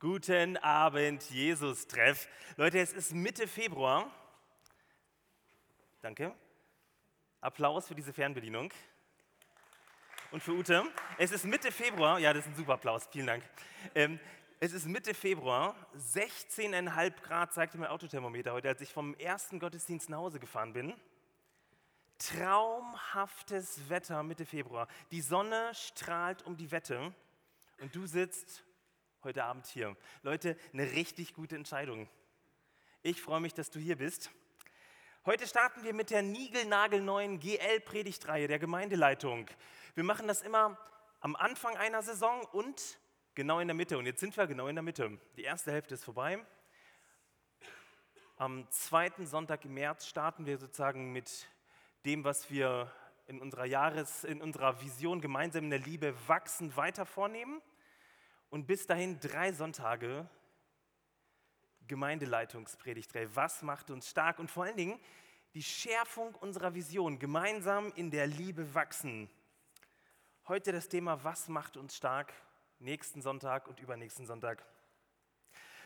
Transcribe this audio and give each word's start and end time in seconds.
Guten 0.00 0.56
Abend, 0.58 1.28
Jesus-Treff. 1.28 2.28
Leute, 2.56 2.78
es 2.78 2.92
ist 2.92 3.12
Mitte 3.12 3.48
Februar. 3.48 4.08
Danke. 6.02 6.32
Applaus 7.40 7.88
für 7.88 7.96
diese 7.96 8.12
Fernbedienung. 8.12 8.72
Und 10.30 10.40
für 10.40 10.52
Ute. 10.52 10.84
Es 11.18 11.32
ist 11.32 11.44
Mitte 11.44 11.72
Februar. 11.72 12.20
Ja, 12.20 12.32
das 12.32 12.44
ist 12.44 12.52
ein 12.52 12.54
super 12.54 12.74
Applaus. 12.74 13.08
Vielen 13.10 13.26
Dank. 13.26 13.42
Ähm, 13.96 14.20
es 14.60 14.72
ist 14.72 14.86
Mitte 14.86 15.14
Februar. 15.14 15.74
16,5 15.96 17.20
Grad 17.20 17.52
zeigte 17.52 17.76
mein 17.76 17.88
Autothermometer 17.88 18.52
heute, 18.52 18.68
als 18.68 18.80
ich 18.80 18.92
vom 18.92 19.14
ersten 19.14 19.58
Gottesdienst 19.58 20.10
nach 20.10 20.18
Hause 20.18 20.38
gefahren 20.38 20.74
bin. 20.74 20.94
Traumhaftes 22.18 23.88
Wetter 23.88 24.22
Mitte 24.22 24.46
Februar. 24.46 24.86
Die 25.10 25.22
Sonne 25.22 25.74
strahlt 25.74 26.46
um 26.46 26.56
die 26.56 26.70
Wette 26.70 27.12
und 27.80 27.96
du 27.96 28.06
sitzt 28.06 28.62
heute 29.24 29.42
Abend 29.44 29.66
hier. 29.66 29.96
Leute, 30.22 30.56
eine 30.72 30.92
richtig 30.92 31.34
gute 31.34 31.56
Entscheidung. 31.56 32.08
Ich 33.02 33.20
freue 33.20 33.40
mich, 33.40 33.52
dass 33.52 33.70
du 33.70 33.80
hier 33.80 33.96
bist. 33.96 34.30
Heute 35.26 35.46
starten 35.46 35.82
wir 35.82 35.92
mit 35.92 36.10
der 36.10 36.22
niegelnagelneuen 36.22 37.40
GL-Predigtreihe 37.40 38.46
der 38.46 38.60
Gemeindeleitung. 38.60 39.48
Wir 39.94 40.04
machen 40.04 40.28
das 40.28 40.42
immer 40.42 40.78
am 41.20 41.34
Anfang 41.34 41.76
einer 41.76 42.02
Saison 42.02 42.44
und 42.52 42.98
genau 43.34 43.58
in 43.58 43.66
der 43.66 43.74
Mitte. 43.74 43.98
Und 43.98 44.06
jetzt 44.06 44.20
sind 44.20 44.36
wir 44.36 44.46
genau 44.46 44.68
in 44.68 44.76
der 44.76 44.84
Mitte. 44.84 45.18
Die 45.36 45.42
erste 45.42 45.72
Hälfte 45.72 45.94
ist 45.94 46.04
vorbei. 46.04 46.38
Am 48.36 48.70
zweiten 48.70 49.26
Sonntag 49.26 49.64
im 49.64 49.74
März 49.74 50.06
starten 50.06 50.46
wir 50.46 50.58
sozusagen 50.58 51.10
mit 51.10 51.48
dem, 52.04 52.22
was 52.22 52.50
wir 52.50 52.92
in 53.26 53.40
unserer 53.40 53.64
Jahres, 53.64 54.22
in 54.22 54.40
unserer 54.40 54.80
Vision 54.80 55.20
gemeinsam 55.20 55.64
in 55.64 55.70
der 55.70 55.80
Liebe 55.80 56.14
wachsen 56.28 56.76
weiter 56.76 57.04
vornehmen 57.04 57.60
und 58.50 58.66
bis 58.66 58.86
dahin 58.86 59.20
drei 59.20 59.52
Sonntage 59.52 60.28
Gemeindeleitungspredigtreihe. 61.88 63.34
Was 63.34 63.62
macht 63.62 63.90
uns 63.90 64.08
stark? 64.08 64.38
Und 64.38 64.50
vor 64.50 64.64
allen 64.64 64.76
Dingen 64.76 65.00
die 65.54 65.62
Schärfung 65.62 66.34
unserer 66.36 66.74
Vision, 66.74 67.18
gemeinsam 67.18 67.92
in 67.96 68.10
der 68.10 68.26
Liebe 68.26 68.74
wachsen. 68.74 69.30
Heute 70.46 70.72
das 70.72 70.88
Thema, 70.88 71.24
was 71.24 71.48
macht 71.48 71.76
uns 71.76 71.96
stark? 71.96 72.32
Nächsten 72.78 73.22
Sonntag 73.22 73.66
und 73.66 73.80
übernächsten 73.80 74.26
Sonntag. 74.26 74.64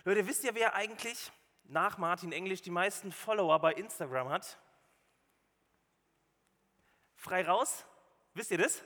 Leute, 0.04 0.26
wisst 0.26 0.44
ihr, 0.44 0.54
wer 0.54 0.74
eigentlich 0.74 1.32
nach 1.64 1.96
Martin 1.96 2.32
Englisch 2.32 2.60
die 2.60 2.70
meisten 2.70 3.12
Follower 3.12 3.58
bei 3.60 3.72
Instagram 3.72 4.28
hat? 4.28 4.58
Frei 7.14 7.46
raus? 7.46 7.86
Wisst 8.34 8.50
ihr 8.50 8.58
das? 8.58 8.82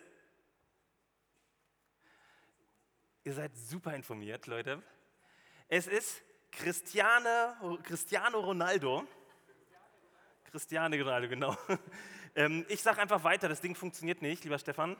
Ihr 3.26 3.32
seid 3.32 3.56
super 3.56 3.92
informiert, 3.92 4.46
Leute. 4.46 4.80
Es 5.66 5.88
ist 5.88 6.22
Cristiane, 6.52 7.56
Cristiano 7.82 8.38
Ronaldo. 8.38 9.04
Cristiano 10.44 10.94
Ronaldo, 10.94 11.28
genau. 11.28 11.56
Ähm, 12.36 12.66
ich 12.68 12.82
sage 12.82 13.00
einfach 13.00 13.24
weiter, 13.24 13.48
das 13.48 13.62
Ding 13.62 13.74
funktioniert 13.74 14.20
nicht, 14.20 14.44
lieber 14.44 14.58
Stefan. 14.58 14.96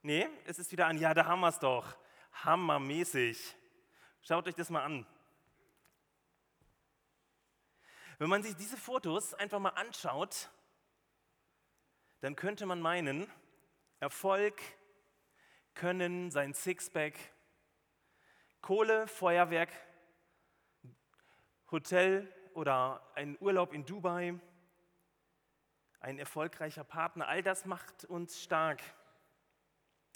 Nee, 0.00 0.26
es 0.46 0.58
ist 0.58 0.72
wieder 0.72 0.86
ein 0.86 0.96
Ja, 0.96 1.12
da 1.12 1.26
haben 1.26 1.40
wir 1.40 1.48
es 1.48 1.58
doch. 1.58 1.94
Hammermäßig. 2.32 3.54
Schaut 4.22 4.48
euch 4.48 4.54
das 4.54 4.70
mal 4.70 4.82
an. 4.82 5.06
Wenn 8.18 8.30
man 8.30 8.42
sich 8.42 8.56
diese 8.56 8.78
Fotos 8.78 9.34
einfach 9.34 9.58
mal 9.58 9.74
anschaut, 9.74 10.48
dann 12.20 12.34
könnte 12.34 12.64
man 12.64 12.80
meinen, 12.80 13.30
Erfolg 14.00 14.62
können 15.80 16.30
sein 16.30 16.52
Sixpack, 16.52 17.14
Kohle, 18.60 19.08
Feuerwerk, 19.08 19.70
Hotel 21.70 22.30
oder 22.52 23.00
ein 23.14 23.38
Urlaub 23.40 23.72
in 23.72 23.86
Dubai, 23.86 24.38
ein 26.00 26.18
erfolgreicher 26.18 26.84
Partner, 26.84 27.28
all 27.28 27.42
das 27.42 27.64
macht 27.64 28.04
uns 28.04 28.42
stark. 28.42 28.82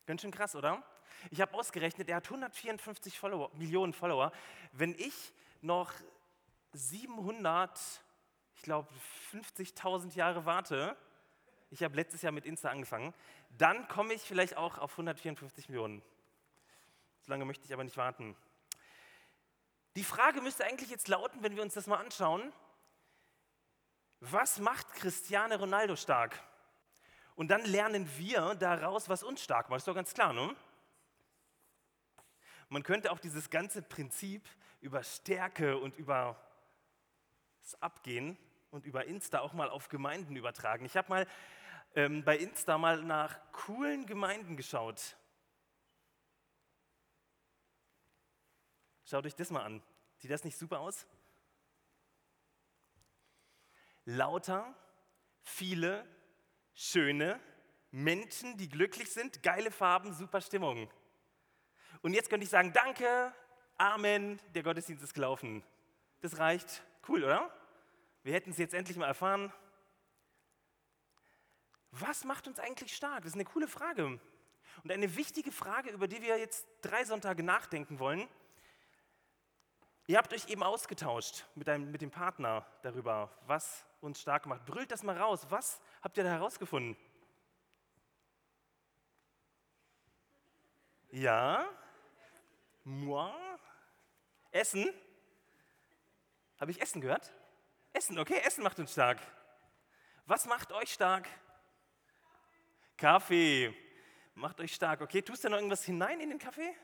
Ganz 0.04 0.20
schön 0.20 0.32
krass, 0.32 0.54
oder? 0.54 0.82
Ich 1.30 1.40
habe 1.40 1.54
ausgerechnet, 1.54 2.10
er 2.10 2.16
hat 2.16 2.26
154 2.26 3.18
Follower, 3.18 3.50
Millionen 3.54 3.94
Follower. 3.94 4.32
Wenn 4.72 4.94
ich 4.98 5.32
noch 5.62 5.94
700, 6.72 8.02
ich 8.54 8.62
glaube 8.62 8.92
50.000 9.32 10.14
Jahre 10.14 10.44
warte, 10.44 10.94
ich 11.74 11.82
habe 11.82 11.96
letztes 11.96 12.22
Jahr 12.22 12.32
mit 12.32 12.46
Insta 12.46 12.70
angefangen, 12.70 13.12
dann 13.58 13.88
komme 13.88 14.14
ich 14.14 14.22
vielleicht 14.22 14.56
auch 14.56 14.78
auf 14.78 14.92
154 14.92 15.68
Millionen. 15.68 16.02
So 17.22 17.32
lange 17.32 17.44
möchte 17.44 17.64
ich 17.64 17.72
aber 17.72 17.82
nicht 17.82 17.96
warten. 17.96 18.36
Die 19.96 20.04
Frage 20.04 20.40
müsste 20.40 20.64
eigentlich 20.64 20.90
jetzt 20.90 21.08
lauten, 21.08 21.42
wenn 21.42 21.56
wir 21.56 21.62
uns 21.62 21.74
das 21.74 21.88
mal 21.88 21.96
anschauen, 21.96 22.52
was 24.20 24.60
macht 24.60 24.92
Cristiano 24.94 25.56
Ronaldo 25.56 25.96
stark? 25.96 26.40
Und 27.34 27.48
dann 27.48 27.62
lernen 27.64 28.08
wir 28.16 28.54
daraus, 28.54 29.08
was 29.08 29.24
uns 29.24 29.42
stark 29.42 29.68
macht. 29.68 29.78
Ist 29.78 29.88
doch 29.88 29.94
ganz 29.94 30.14
klar, 30.14 30.32
ne? 30.32 30.54
Man 32.68 32.84
könnte 32.84 33.10
auch 33.10 33.18
dieses 33.18 33.50
ganze 33.50 33.82
Prinzip 33.82 34.48
über 34.80 35.02
Stärke 35.02 35.76
und 35.76 35.96
über 35.96 36.40
das 37.62 37.80
Abgehen 37.82 38.38
und 38.70 38.86
über 38.86 39.04
Insta 39.06 39.40
auch 39.40 39.52
mal 39.52 39.68
auf 39.68 39.88
Gemeinden 39.88 40.36
übertragen. 40.36 40.84
Ich 40.84 40.96
habe 40.96 41.08
mal 41.08 41.26
ähm, 41.94 42.24
bei 42.24 42.36
Insta 42.36 42.78
mal 42.78 43.02
nach 43.02 43.38
coolen 43.52 44.06
Gemeinden 44.06 44.56
geschaut. 44.56 45.16
Schaut 49.04 49.26
euch 49.26 49.34
das 49.34 49.50
mal 49.50 49.62
an. 49.62 49.82
Sieht 50.18 50.30
das 50.30 50.44
nicht 50.44 50.56
super 50.56 50.80
aus? 50.80 51.06
Lauter, 54.06 54.74
viele, 55.42 56.06
schöne 56.74 57.40
Menschen, 57.90 58.56
die 58.56 58.68
glücklich 58.68 59.10
sind, 59.12 59.42
geile 59.42 59.70
Farben, 59.70 60.12
super 60.14 60.40
Stimmung. 60.40 60.90
Und 62.02 62.12
jetzt 62.12 62.28
könnte 62.28 62.44
ich 62.44 62.50
sagen, 62.50 62.72
danke, 62.72 63.32
Amen, 63.76 64.40
der 64.54 64.62
Gottesdienst 64.62 65.02
ist 65.02 65.14
gelaufen. 65.14 65.62
Das 66.20 66.38
reicht. 66.38 66.82
Cool, 67.08 67.24
oder? 67.24 67.50
Wir 68.22 68.32
hätten 68.32 68.50
es 68.50 68.58
jetzt 68.58 68.74
endlich 68.74 68.96
mal 68.96 69.06
erfahren. 69.06 69.52
Was 72.00 72.24
macht 72.24 72.48
uns 72.48 72.58
eigentlich 72.58 72.94
stark? 72.94 73.22
Das 73.22 73.28
ist 73.28 73.34
eine 73.34 73.44
coole 73.44 73.68
Frage. 73.68 74.18
Und 74.82 74.90
eine 74.90 75.14
wichtige 75.14 75.52
Frage, 75.52 75.90
über 75.90 76.08
die 76.08 76.20
wir 76.22 76.38
jetzt 76.38 76.66
drei 76.82 77.04
Sonntage 77.04 77.44
nachdenken 77.44 78.00
wollen. 78.00 78.28
Ihr 80.06 80.18
habt 80.18 80.32
euch 80.32 80.48
eben 80.48 80.62
ausgetauscht 80.62 81.44
mit, 81.54 81.68
einem, 81.68 81.90
mit 81.90 82.02
dem 82.02 82.10
Partner 82.10 82.66
darüber, 82.82 83.30
was 83.46 83.84
uns 84.00 84.20
stark 84.20 84.46
macht. 84.46 84.66
Brüllt 84.66 84.90
das 84.90 85.02
mal 85.04 85.16
raus. 85.16 85.46
Was 85.50 85.80
habt 86.02 86.18
ihr 86.18 86.24
da 86.24 86.30
herausgefunden? 86.30 86.96
Ja? 91.10 91.64
Moi? 92.82 93.32
Essen? 94.50 94.92
Habe 96.58 96.72
ich 96.72 96.82
Essen 96.82 97.00
gehört? 97.00 97.32
Essen, 97.92 98.18
okay, 98.18 98.40
Essen 98.44 98.64
macht 98.64 98.80
uns 98.80 98.92
stark. 98.92 99.20
Was 100.26 100.46
macht 100.46 100.72
euch 100.72 100.92
stark? 100.92 101.28
Kaffee. 102.96 103.74
Macht 104.34 104.60
euch 104.60 104.74
stark. 104.74 105.00
Okay, 105.00 105.22
tust 105.22 105.44
du 105.44 105.48
noch 105.48 105.58
irgendwas 105.58 105.84
hinein 105.84 106.20
in 106.20 106.30
den 106.30 106.38
Kaffee? 106.38 106.74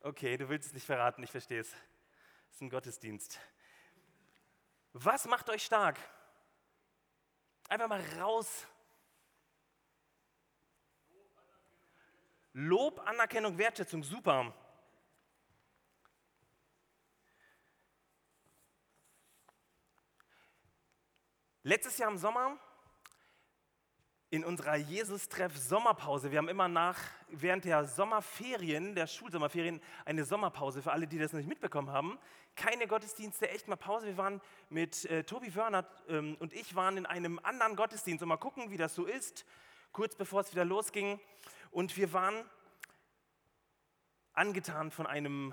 Okay, 0.00 0.36
du 0.36 0.48
willst 0.48 0.66
es 0.66 0.74
nicht 0.74 0.86
verraten, 0.86 1.22
ich 1.22 1.30
verstehe 1.30 1.60
es. 1.60 1.68
Es 1.68 2.56
ist 2.56 2.60
ein 2.60 2.70
Gottesdienst. 2.70 3.38
Was 4.92 5.26
macht 5.26 5.48
euch 5.48 5.64
stark? 5.64 5.98
Einfach 7.68 7.88
mal 7.88 8.02
raus. 8.20 8.66
Lob, 12.52 12.98
Anerkennung, 13.06 13.56
Wertschätzung, 13.56 14.02
super. 14.02 14.52
Letztes 21.62 21.96
Jahr 21.96 22.10
im 22.10 22.18
Sommer 22.18 22.58
in 24.32 24.46
unserer 24.46 24.76
Jesus-Treff 24.76 25.54
Sommerpause. 25.58 26.30
Wir 26.30 26.38
haben 26.38 26.48
immer 26.48 26.66
nach, 26.66 26.98
während 27.28 27.66
der 27.66 27.84
Sommerferien, 27.84 28.94
der 28.94 29.06
Schulsommerferien, 29.06 29.78
eine 30.06 30.24
Sommerpause 30.24 30.80
für 30.80 30.90
alle, 30.90 31.06
die 31.06 31.18
das 31.18 31.34
noch 31.34 31.38
nicht 31.38 31.50
mitbekommen 31.50 31.90
haben. 31.90 32.18
Keine 32.56 32.86
Gottesdienste, 32.86 33.50
echt 33.50 33.68
mal 33.68 33.76
Pause. 33.76 34.06
Wir 34.06 34.16
waren 34.16 34.40
mit 34.70 35.04
äh, 35.04 35.22
Tobi 35.24 35.54
Wörner 35.54 35.86
ähm, 36.08 36.38
und 36.40 36.54
ich 36.54 36.74
waren 36.74 36.96
in 36.96 37.04
einem 37.04 37.40
anderen 37.42 37.76
Gottesdienst 37.76 38.22
und 38.22 38.30
mal 38.30 38.38
gucken, 38.38 38.70
wie 38.70 38.78
das 38.78 38.94
so 38.94 39.04
ist, 39.04 39.44
kurz 39.92 40.16
bevor 40.16 40.40
es 40.40 40.50
wieder 40.50 40.64
losging. 40.64 41.20
Und 41.70 41.94
wir 41.98 42.14
waren 42.14 42.42
angetan 44.32 44.90
von 44.90 45.06
einem 45.06 45.52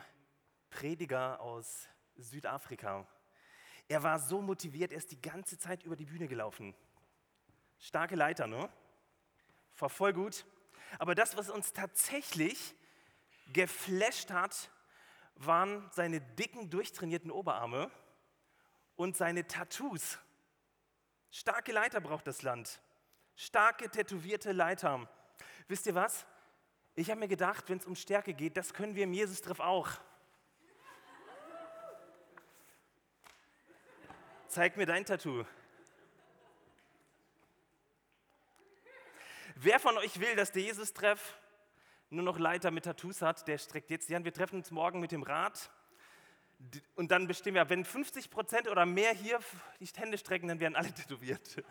Prediger 0.70 1.42
aus 1.42 1.90
Südafrika. 2.16 3.06
Er 3.90 4.04
war 4.04 4.20
so 4.20 4.42
motiviert, 4.42 4.94
er 4.94 5.00
ist 5.00 5.12
die 5.12 5.22
ganze 5.22 5.58
Zeit 5.58 5.84
über 5.84 5.98
die 5.98 6.06
Bühne 6.06 6.30
gelaufen. 6.30 6.74
Starke 7.80 8.16
Leiter, 8.16 8.48
ne? 8.48 8.70
War 9.78 9.90
voll 9.90 10.14
gut. 10.14 10.46
Aber 10.98 11.16
das, 11.16 11.38
was 11.38 11.50
uns 11.50 11.74
tatsächlich 11.74 12.76
geflasht 13.54 14.32
hat, 14.32 14.70
waren 15.36 15.90
seine 15.92 16.20
dicken, 16.20 16.70
durchtrainierten 16.70 17.32
Oberarme 17.32 17.90
und 18.96 19.16
seine 19.16 19.48
Tattoos. 19.48 20.20
Starke 21.32 21.72
Leiter 21.72 22.02
braucht 22.02 22.28
das 22.28 22.42
Land. 22.42 22.82
Starke, 23.36 23.90
tätowierte 23.90 24.52
Leiter. 24.52 25.08
Wisst 25.68 25.88
ihr 25.88 25.96
was? 25.96 26.26
Ich 26.96 27.10
habe 27.10 27.22
mir 27.22 27.30
gedacht, 27.30 27.70
wenn 27.70 27.78
es 27.78 27.86
um 27.86 27.96
Stärke 27.96 28.34
geht, 28.34 28.58
das 28.58 28.74
können 28.74 28.96
wir 28.96 29.06
im 29.06 29.14
Jesus-Treff 29.14 29.62
auch. 29.62 29.90
Zeig 34.50 34.76
mir 34.76 34.86
dein 34.86 35.06
Tattoo. 35.06 35.46
Wer 39.62 39.78
von 39.78 39.98
euch 39.98 40.22
will, 40.22 40.38
dass 40.38 40.54
der 40.54 40.62
Jesus-Treff 40.62 41.38
nur 42.10 42.24
noch 42.24 42.40
Leiter 42.40 42.72
mit 42.72 42.86
Tattoos 42.86 43.22
hat, 43.22 43.46
der 43.46 43.58
streckt 43.58 43.90
jetzt 43.90 44.08
die 44.08 44.16
Hand. 44.16 44.24
Wir 44.24 44.32
treffen 44.32 44.56
uns 44.56 44.72
morgen 44.72 45.02
mit 45.02 45.12
dem 45.12 45.22
Rat. 45.22 45.70
Und 46.96 47.12
dann 47.12 47.28
bestimmen 47.28 47.56
wir, 47.56 47.70
wenn 47.70 47.84
50 47.84 48.30
Prozent 48.30 48.70
oder 48.70 48.86
mehr 48.86 49.14
hier 49.14 49.38
die 49.82 49.86
Hände 49.98 50.18
strecken, 50.18 50.48
dann 50.48 50.62
werden 50.62 50.78
alle 50.78 50.94
tätowiert. 50.94 51.62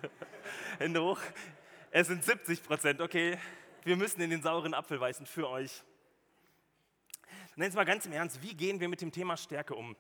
Hände 0.79 1.03
hoch. 1.03 1.19
Es 1.91 2.09
sind 2.09 2.23
70 2.23 2.63
Prozent, 2.63 3.01
okay. 3.01 3.39
Wir 3.85 3.97
müssen 3.97 4.21
in 4.21 4.29
den 4.29 4.43
sauren 4.43 4.75
Apfel 4.75 4.99
beißen 4.99 5.25
für 5.25 5.49
euch. 5.49 5.83
Und 7.57 7.63
jetzt 7.63 7.75
mal 7.75 7.85
ganz 7.85 8.05
im 8.05 8.13
Ernst, 8.13 8.43
wie 8.43 8.55
gehen 8.55 8.81
wir 8.81 8.89
mit 8.91 9.01
dem 9.01 9.13
Thema 9.13 9.39
Stärke 9.39 9.75
um? 9.75 9.97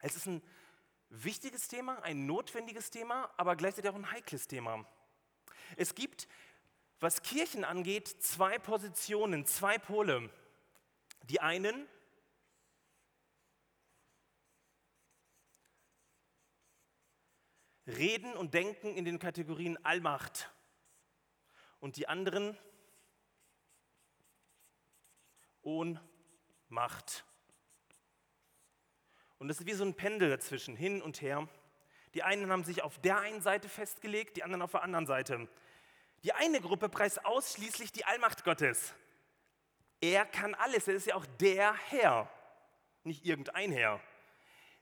Es 0.00 0.16
ist 0.16 0.26
ein 0.26 0.42
wichtiges 1.10 1.68
Thema, 1.68 2.02
ein 2.02 2.26
notwendiges 2.26 2.90
Thema, 2.90 3.30
aber 3.36 3.54
gleichzeitig 3.54 3.92
auch 3.92 3.94
ein 3.94 4.10
heikles 4.10 4.48
Thema. 4.48 4.84
Es 5.76 5.94
gibt, 5.94 6.28
was 7.00 7.22
Kirchen 7.22 7.64
angeht, 7.64 8.08
zwei 8.08 8.58
Positionen, 8.58 9.46
zwei 9.46 9.78
Pole. 9.78 10.30
Die 11.24 11.40
einen 11.40 11.86
reden 17.86 18.34
und 18.34 18.54
denken 18.54 18.96
in 18.96 19.04
den 19.04 19.18
Kategorien 19.18 19.82
Allmacht 19.84 20.50
und 21.80 21.96
die 21.96 22.08
anderen 22.08 22.56
Ohnmacht. 25.62 27.24
Und 29.38 29.48
das 29.48 29.60
ist 29.60 29.66
wie 29.66 29.74
so 29.74 29.84
ein 29.84 29.94
Pendel 29.94 30.30
dazwischen, 30.30 30.76
hin 30.76 31.02
und 31.02 31.20
her. 31.20 31.48
Die 32.14 32.22
einen 32.22 32.50
haben 32.50 32.64
sich 32.64 32.82
auf 32.82 32.98
der 32.98 33.20
einen 33.20 33.42
Seite 33.42 33.68
festgelegt, 33.68 34.36
die 34.36 34.42
anderen 34.42 34.62
auf 34.62 34.70
der 34.70 34.82
anderen 34.82 35.06
Seite. 35.06 35.48
Die 36.22 36.32
eine 36.32 36.60
Gruppe 36.60 36.88
preist 36.88 37.24
ausschließlich 37.24 37.92
die 37.92 38.04
Allmacht 38.04 38.44
Gottes. 38.44 38.94
Er 40.00 40.26
kann 40.26 40.54
alles, 40.54 40.88
er 40.88 40.94
ist 40.94 41.06
ja 41.06 41.14
auch 41.14 41.26
der 41.40 41.74
Herr, 41.74 42.30
nicht 43.04 43.24
irgendein 43.24 43.72
Herr. 43.72 44.00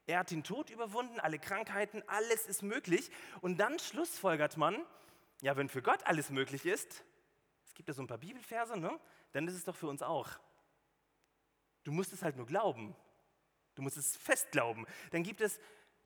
Er 0.06 0.18
hat 0.18 0.30
den 0.30 0.44
Tod 0.44 0.70
überwunden, 0.70 1.18
alle 1.20 1.38
Krankheiten, 1.38 2.02
alles 2.06 2.46
ist 2.46 2.62
möglich. 2.62 3.10
Und 3.40 3.58
dann 3.58 3.78
schlussfolgert 3.78 4.56
man, 4.56 4.84
ja, 5.40 5.56
wenn 5.56 5.68
für 5.68 5.82
Gott 5.82 6.04
alles 6.06 6.30
möglich 6.30 6.66
ist, 6.66 7.04
es 7.66 7.74
gibt 7.74 7.88
ja 7.88 7.94
so 7.94 8.02
ein 8.02 8.06
paar 8.06 8.18
Bibelverse, 8.18 8.76
ne? 8.76 8.98
dann 9.32 9.48
ist 9.48 9.54
es 9.54 9.64
doch 9.64 9.74
für 9.74 9.88
uns 9.88 10.02
auch. 10.02 10.28
Du 11.84 11.92
musst 11.92 12.12
es 12.12 12.22
halt 12.22 12.36
nur 12.36 12.46
glauben. 12.46 12.94
Du 13.74 13.82
musst 13.82 13.96
es 13.96 14.16
fest 14.16 14.52
glauben. 14.52 14.86
Dann 15.10 15.22
gibt 15.22 15.40
es 15.40 15.58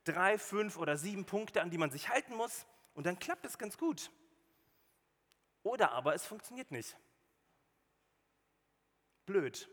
drei, 0.04 0.38
fünf 0.38 0.76
oder 0.76 0.96
sieben 0.96 1.24
Punkte, 1.24 1.60
an 1.60 1.70
die 1.70 1.78
man 1.78 1.90
sich 1.90 2.08
halten 2.08 2.34
muss 2.34 2.66
und 2.94 3.06
dann 3.06 3.18
klappt 3.18 3.44
es 3.44 3.58
ganz 3.58 3.76
gut. 3.76 4.10
Oder 5.62 5.92
aber 5.92 6.14
es 6.14 6.26
funktioniert 6.26 6.70
nicht. 6.70 6.96
Blöd. 9.26 9.68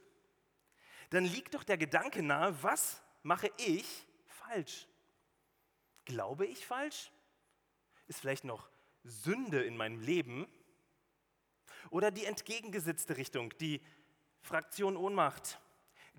Dann 1.10 1.26
liegt 1.26 1.54
doch 1.54 1.64
der 1.64 1.78
Gedanke 1.78 2.24
nahe, 2.24 2.62
was 2.64 3.02
mache 3.24 3.52
ich 3.58 4.06
falsch? 4.26 4.88
Glaube 6.06 6.46
ich 6.46 6.66
falsch? 6.66 7.12
Ist 8.08 8.20
vielleicht 8.20 8.44
noch 8.44 8.70
Sünde 9.04 9.64
in 9.64 9.78
meinem 9.78 10.00
Leben? 10.00 10.48
Oder 11.90 12.12
die 12.12 12.26
entgegengesetzte 12.26 13.18
Richtung, 13.18 13.56
die 13.60 13.82
Fraktion 14.42 14.98
Ohnmacht. 14.98 15.60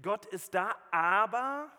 Gott 0.03 0.27
ist 0.27 0.55
da, 0.55 0.77
aber 0.91 1.71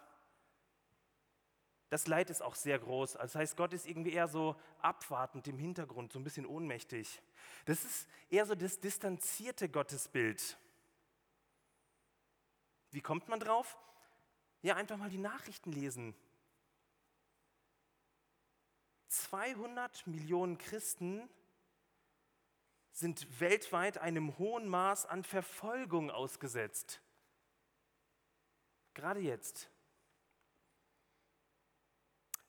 das 1.90 2.08
Leid 2.08 2.30
ist 2.30 2.42
auch 2.42 2.56
sehr 2.56 2.80
groß. 2.80 3.14
Das 3.14 3.36
heißt, 3.36 3.56
Gott 3.56 3.74
ist 3.74 3.88
irgendwie 3.88 4.14
eher 4.14 4.28
so 4.28 4.56
abwartend 4.80 5.48
im 5.48 5.58
Hintergrund, 5.58 6.12
so 6.12 6.20
ein 6.20 6.24
bisschen 6.24 6.46
ohnmächtig. 6.46 7.22
Das 7.66 7.86
ist 7.86 8.08
eher 8.30 8.46
so 8.46 8.56
das 8.56 8.80
distanzierte 8.80 9.70
Gottesbild. 9.70 10.58
Wie 12.92 13.02
kommt 13.02 13.30
man 13.30 13.40
drauf? 13.40 13.78
Ja, 14.62 14.76
einfach 14.76 14.98
mal 14.98 15.10
die 15.10 15.18
Nachrichten 15.18 15.72
lesen. 15.72 16.14
200 19.08 20.06
Millionen 20.08 20.58
Christen 20.58 21.30
sind 22.92 23.40
weltweit 23.40 24.00
einem 24.00 24.38
hohen 24.38 24.68
Maß 24.68 25.06
an 25.06 25.24
Verfolgung 25.24 26.12
ausgesetzt. 26.12 27.00
Gerade 28.94 29.20
jetzt. 29.20 29.70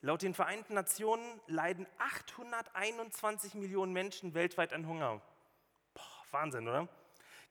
Laut 0.01 0.21
den 0.21 0.33
Vereinten 0.33 0.75
Nationen 0.75 1.41
leiden 1.47 1.85
821 1.97 3.53
Millionen 3.55 3.91
Menschen 3.91 4.33
weltweit 4.33 4.71
an 4.71 4.87
Hunger. 4.87 5.21
Boah, 5.93 6.25
Wahnsinn, 6.31 6.69
oder? 6.69 6.87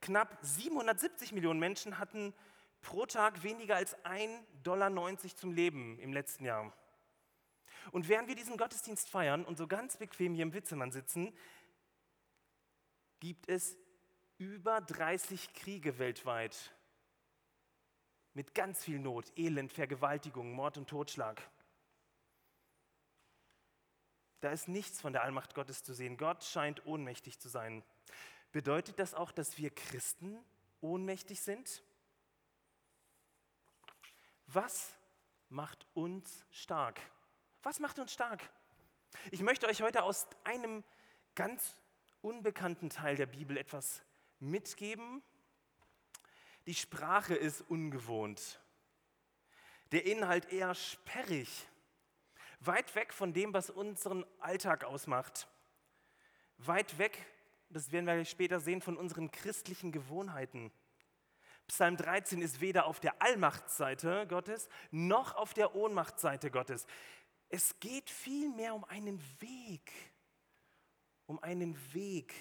Knapp 0.01 0.39
770 0.41 1.33
Millionen 1.33 1.61
Menschen 1.61 1.99
hatten 1.99 2.33
pro 2.81 3.05
Tag 3.05 3.43
weniger 3.43 3.77
als 3.77 3.97
1,90 4.05 4.63
Dollar 4.63 5.19
zum 5.37 5.53
Leben 5.53 5.99
im 5.99 6.15
letzten 6.15 6.47
Jahr. 6.47 6.73
Und 7.91 8.09
während 8.09 8.29
wir 8.29 8.35
diesen 8.35 8.57
Gottesdienst 8.57 9.11
feiern 9.11 9.45
und 9.45 9.59
so 9.59 9.67
ganz 9.67 9.99
bequem 9.99 10.35
hier 10.35 10.45
im 10.45 10.55
Witzemann 10.55 10.91
sitzen, 10.91 11.37
gibt 13.21 13.47
es 13.49 13.77
über 14.39 14.81
30 14.81 15.53
Kriege 15.53 15.99
weltweit 15.99 16.75
mit 18.33 18.55
ganz 18.55 18.85
viel 18.85 19.01
Not, 19.01 19.33
Elend, 19.37 19.73
Vergewaltigung, 19.73 20.53
Mord 20.53 20.79
und 20.79 20.89
Totschlag. 20.89 21.43
Da 24.41 24.51
ist 24.51 24.69
nichts 24.69 25.01
von 25.01 25.13
der 25.13 25.23
Allmacht 25.23 25.55
Gottes 25.55 25.83
zu 25.83 25.93
sehen. 25.95 26.17
Gott 26.17 26.45
scheint 26.45 26.87
ohnmächtig 26.87 27.39
zu 27.39 27.49
sein. 27.49 27.83
Bedeutet 28.53 28.99
das 28.99 29.15
auch, 29.15 29.33
dass 29.33 29.59
wir 29.59 29.71
Christen 29.71 30.39
ohnmächtig 30.81 31.41
sind? 31.41 31.83
Was 34.47 34.95
macht 35.49 35.87
uns 35.95 36.47
stark? 36.51 37.01
Was 37.63 37.81
macht 37.81 37.99
uns 37.99 38.13
stark? 38.13 38.49
Ich 39.31 39.41
möchte 39.41 39.67
euch 39.67 39.83
heute 39.83 40.03
aus 40.03 40.27
einem 40.45 40.85
ganz 41.35 41.77
unbekannten 42.23 42.91
Teil 42.91 43.17
der 43.17 43.27
Bibel 43.27 43.57
etwas 43.57 44.03
mitgeben, 44.41 45.23
die 46.67 46.75
Sprache 46.75 47.35
ist 47.35 47.63
ungewohnt. 47.63 48.61
Der 49.93 50.05
Inhalt 50.05 50.53
eher 50.53 50.75
sperrig. 50.75 51.49
Weit 52.61 52.95
weg 52.95 53.13
von 53.13 53.33
dem, 53.33 53.53
was 53.53 53.71
unseren 53.71 54.25
Alltag 54.41 54.85
ausmacht. 54.85 55.49
Weit 56.59 56.99
weg, 56.99 57.25
das 57.69 57.93
werden 57.93 58.07
wir 58.07 58.25
später 58.25 58.61
sehen, 58.61 58.81
von 58.81 58.97
unseren 58.97 59.31
christlichen 59.31 59.93
Gewohnheiten. 59.93 60.73
Psalm 61.69 61.97
13 61.97 62.41
ist 62.41 62.61
weder 62.61 62.87
auf 62.87 62.99
der 62.99 63.21
Allmachtsseite 63.23 64.27
Gottes 64.27 64.69
noch 64.91 65.35
auf 65.35 65.55
der 65.55 65.75
Ohnmachtsseite 65.75 66.51
Gottes. 66.51 66.87
Es 67.49 67.79
geht 67.79 68.11
vielmehr 68.11 68.75
um 68.75 68.85
einen 68.85 69.23
Weg, 69.41 69.93
um 71.27 71.43
einen 71.43 71.77
Weg, 71.95 72.35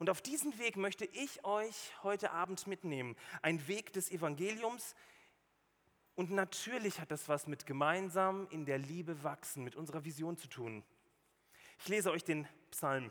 und 0.00 0.08
auf 0.08 0.22
diesen 0.22 0.58
Weg 0.58 0.78
möchte 0.78 1.04
ich 1.04 1.44
euch 1.44 1.92
heute 2.02 2.30
Abend 2.30 2.66
mitnehmen. 2.66 3.16
Ein 3.42 3.68
Weg 3.68 3.92
des 3.92 4.10
Evangeliums. 4.10 4.94
Und 6.20 6.30
natürlich 6.32 7.00
hat 7.00 7.10
das 7.10 7.30
was 7.30 7.46
mit 7.46 7.64
gemeinsam 7.64 8.46
in 8.50 8.66
der 8.66 8.76
Liebe 8.76 9.24
wachsen, 9.24 9.64
mit 9.64 9.74
unserer 9.74 10.04
Vision 10.04 10.36
zu 10.36 10.48
tun. 10.48 10.84
Ich 11.78 11.88
lese 11.88 12.10
euch 12.10 12.24
den 12.24 12.46
Psalm. 12.70 13.10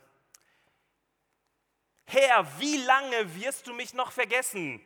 Herr, 2.05 2.47
wie 2.59 2.77
lange 2.77 3.33
wirst 3.41 3.65
du 3.65 3.73
mich 3.73 3.95
noch 3.95 4.11
vergessen? 4.11 4.79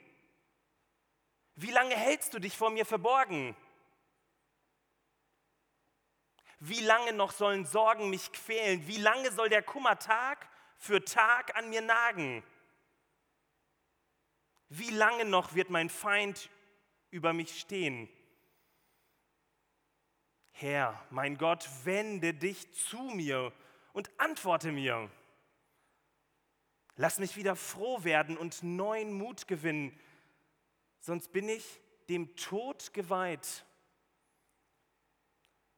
Wie 1.56 1.72
lange 1.72 1.98
hältst 1.98 2.34
du 2.34 2.40
dich 2.40 2.56
vor 2.56 2.70
mir 2.70 2.86
verborgen? 2.86 3.58
Wie 6.60 6.80
lange 6.80 7.12
noch 7.12 7.34
sollen 7.34 7.66
Sorgen 7.66 8.10
mich 8.10 8.32
quälen? 8.32 8.88
Wie 8.88 9.00
lange 9.00 9.34
soll 9.34 9.50
der 9.50 9.64
Kummer 9.64 10.00
Tag 10.00 10.48
für 10.78 11.04
Tag 11.04 11.58
an 11.58 11.70
mir 11.70 11.82
nagen? 11.82 12.42
Wie 14.70 14.92
lange 14.92 15.26
noch 15.26 15.56
wird 15.56 15.70
mein 15.70 15.90
Feind 15.90 16.50
über 17.14 17.32
mich 17.32 17.60
stehen? 17.60 18.10
Herr, 20.52 21.02
mein 21.10 21.38
Gott, 21.38 21.70
wende 21.84 22.34
dich 22.34 22.74
zu 22.74 22.98
mir 22.98 23.54
und 23.94 24.10
antworte 24.20 24.72
mir. 24.72 25.10
Lass 26.96 27.20
mich 27.20 27.38
wieder 27.38 27.56
froh 27.56 28.04
werden 28.04 28.38
und 28.38 28.62
neuen 28.62 29.14
Mut 29.14 29.48
gewinnen, 29.48 29.98
sonst 31.00 31.32
bin 31.32 31.50
ich 31.50 31.80
dem 32.10 32.36
Tod 32.36 32.94
geweiht. 32.94 33.66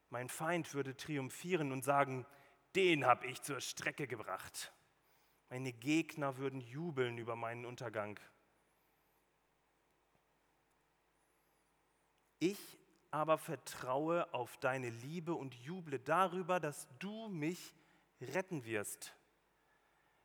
Mein 0.10 0.30
Feind 0.30 0.74
würde 0.74 0.96
triumphieren 0.96 1.72
und 1.72 1.84
sagen, 1.84 2.26
den 2.76 3.06
habe 3.06 3.28
ich 3.28 3.42
zur 3.42 3.62
Strecke 3.62 4.08
gebracht. 4.08 4.74
Meine 5.50 5.72
Gegner 5.72 6.38
würden 6.38 6.60
jubeln 6.60 7.18
über 7.18 7.36
meinen 7.36 7.66
Untergang. 7.66 8.20
Ich 12.46 12.78
aber 13.10 13.40
vertraue 13.40 14.32
auf 14.32 14.56
deine 14.58 14.92
Liebe 14.92 15.34
und 15.34 15.56
juble 15.56 15.98
darüber, 15.98 16.60
dass 16.60 16.88
du 17.00 17.28
mich 17.30 17.74
retten 18.22 18.66
wirst. 18.66 19.16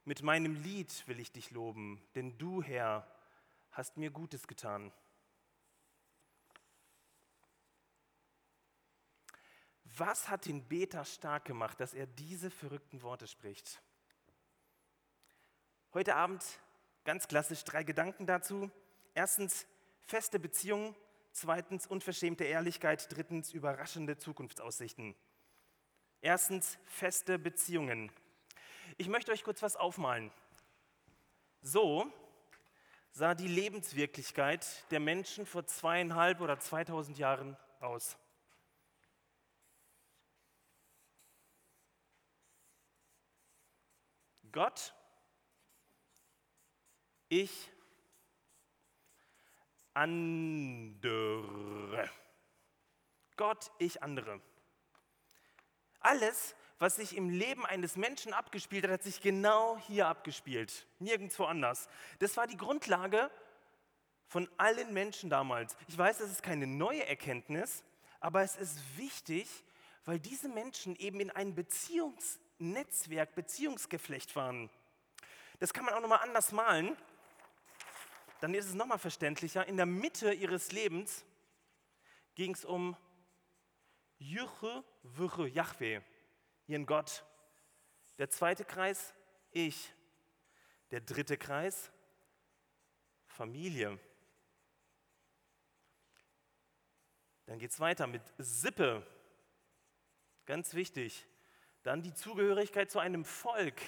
Mit 0.04 0.20
meinem 0.20 0.54
Lied 0.54 1.08
will 1.08 1.18
ich 1.18 1.32
dich 1.32 1.50
loben, 1.50 2.02
denn 2.14 2.36
du, 2.36 2.62
Herr, 2.62 3.10
hast 3.70 3.96
mir 3.96 4.10
Gutes 4.10 4.46
getan. 4.46 4.92
Was 9.84 10.28
hat 10.28 10.44
den 10.44 10.68
Beter 10.68 11.06
stark 11.06 11.46
gemacht, 11.46 11.80
dass 11.80 11.94
er 11.94 12.06
diese 12.06 12.50
verrückten 12.50 13.00
Worte 13.00 13.28
spricht? 13.28 13.80
Heute 15.94 16.16
Abend 16.16 16.44
ganz 17.04 17.28
klassisch 17.28 17.64
drei 17.64 17.82
Gedanken 17.82 18.26
dazu. 18.26 18.70
Erstens 19.14 19.66
feste 20.02 20.38
Beziehungen, 20.38 20.94
zweitens 21.32 21.86
unverschämte 21.86 22.44
Ehrlichkeit, 22.44 23.06
drittens 23.10 23.52
überraschende 23.52 24.16
Zukunftsaussichten. 24.18 25.14
Erstens 26.20 26.78
feste 26.84 27.38
Beziehungen. 27.38 28.12
Ich 28.98 29.08
möchte 29.08 29.32
euch 29.32 29.44
kurz 29.44 29.62
was 29.62 29.76
aufmalen. 29.76 30.30
So 31.62 32.10
sah 33.12 33.34
die 33.34 33.48
Lebenswirklichkeit 33.48 34.90
der 34.90 35.00
Menschen 35.00 35.46
vor 35.46 35.66
zweieinhalb 35.66 36.40
oder 36.40 36.58
zweitausend 36.58 37.18
Jahren 37.18 37.56
aus. 37.80 38.16
Gott, 44.52 44.94
ich, 47.28 47.70
andere. 50.00 51.44
Gott, 53.36 53.70
ich, 53.78 54.02
andere. 54.02 54.40
Alles, 56.00 56.54
was 56.78 56.96
sich 56.96 57.14
im 57.14 57.28
Leben 57.28 57.66
eines 57.66 57.96
Menschen 57.96 58.32
abgespielt 58.32 58.84
hat, 58.84 58.92
hat 58.92 59.02
sich 59.02 59.20
genau 59.20 59.76
hier 59.86 60.06
abgespielt, 60.06 60.86
nirgendwo 61.00 61.44
anders. 61.44 61.86
Das 62.18 62.38
war 62.38 62.46
die 62.46 62.56
Grundlage 62.56 63.30
von 64.26 64.48
allen 64.56 64.94
Menschen 64.94 65.28
damals. 65.28 65.76
Ich 65.86 65.98
weiß, 65.98 66.16
das 66.18 66.30
ist 66.30 66.42
keine 66.42 66.66
neue 66.66 67.06
Erkenntnis, 67.06 67.84
aber 68.20 68.40
es 68.40 68.56
ist 68.56 68.78
wichtig, 68.96 69.46
weil 70.06 70.18
diese 70.18 70.48
Menschen 70.48 70.96
eben 70.96 71.20
in 71.20 71.30
einem 71.30 71.54
Beziehungsnetzwerk, 71.54 73.34
Beziehungsgeflecht 73.34 74.34
waren. 74.34 74.70
Das 75.58 75.74
kann 75.74 75.84
man 75.84 75.92
auch 75.92 76.00
nochmal 76.00 76.20
anders 76.22 76.52
malen. 76.52 76.96
Dann 78.40 78.54
ist 78.54 78.66
es 78.66 78.74
nochmal 78.74 78.98
verständlicher. 78.98 79.66
In 79.66 79.76
der 79.76 79.86
Mitte 79.86 80.32
ihres 80.32 80.72
Lebens 80.72 81.24
ging 82.34 82.54
es 82.54 82.64
um 82.64 82.96
Jüche, 84.18 84.84
Wüche, 85.02 85.46
Yahweh 85.48 86.00
ihren 86.70 86.86
Gott. 86.86 87.24
Der 88.18 88.30
zweite 88.30 88.64
Kreis, 88.64 89.14
ich. 89.50 89.92
Der 90.90 91.00
dritte 91.00 91.36
Kreis, 91.36 91.90
Familie. 93.26 93.98
Dann 97.46 97.58
geht 97.58 97.70
es 97.70 97.80
weiter 97.80 98.06
mit 98.06 98.22
Sippe. 98.38 99.06
Ganz 100.46 100.74
wichtig. 100.74 101.26
Dann 101.82 102.02
die 102.02 102.14
Zugehörigkeit 102.14 102.90
zu 102.90 102.98
einem 102.98 103.24
Volk. 103.24 103.80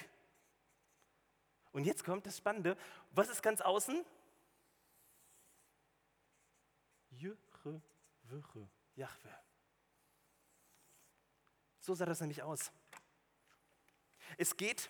Und 1.71 1.85
jetzt 1.85 2.03
kommt 2.03 2.25
das 2.25 2.37
Spannende. 2.37 2.77
Was 3.11 3.29
ist 3.29 3.41
ganz 3.41 3.61
außen? 3.61 4.05
Jüche, 7.11 7.81
Wüche, 8.33 8.67
Jahwe. 8.95 9.29
So 11.79 11.93
sah 11.93 12.05
das 12.05 12.19
nämlich 12.21 12.41
aus. 12.41 12.71
Es 14.37 14.57
geht 14.57 14.89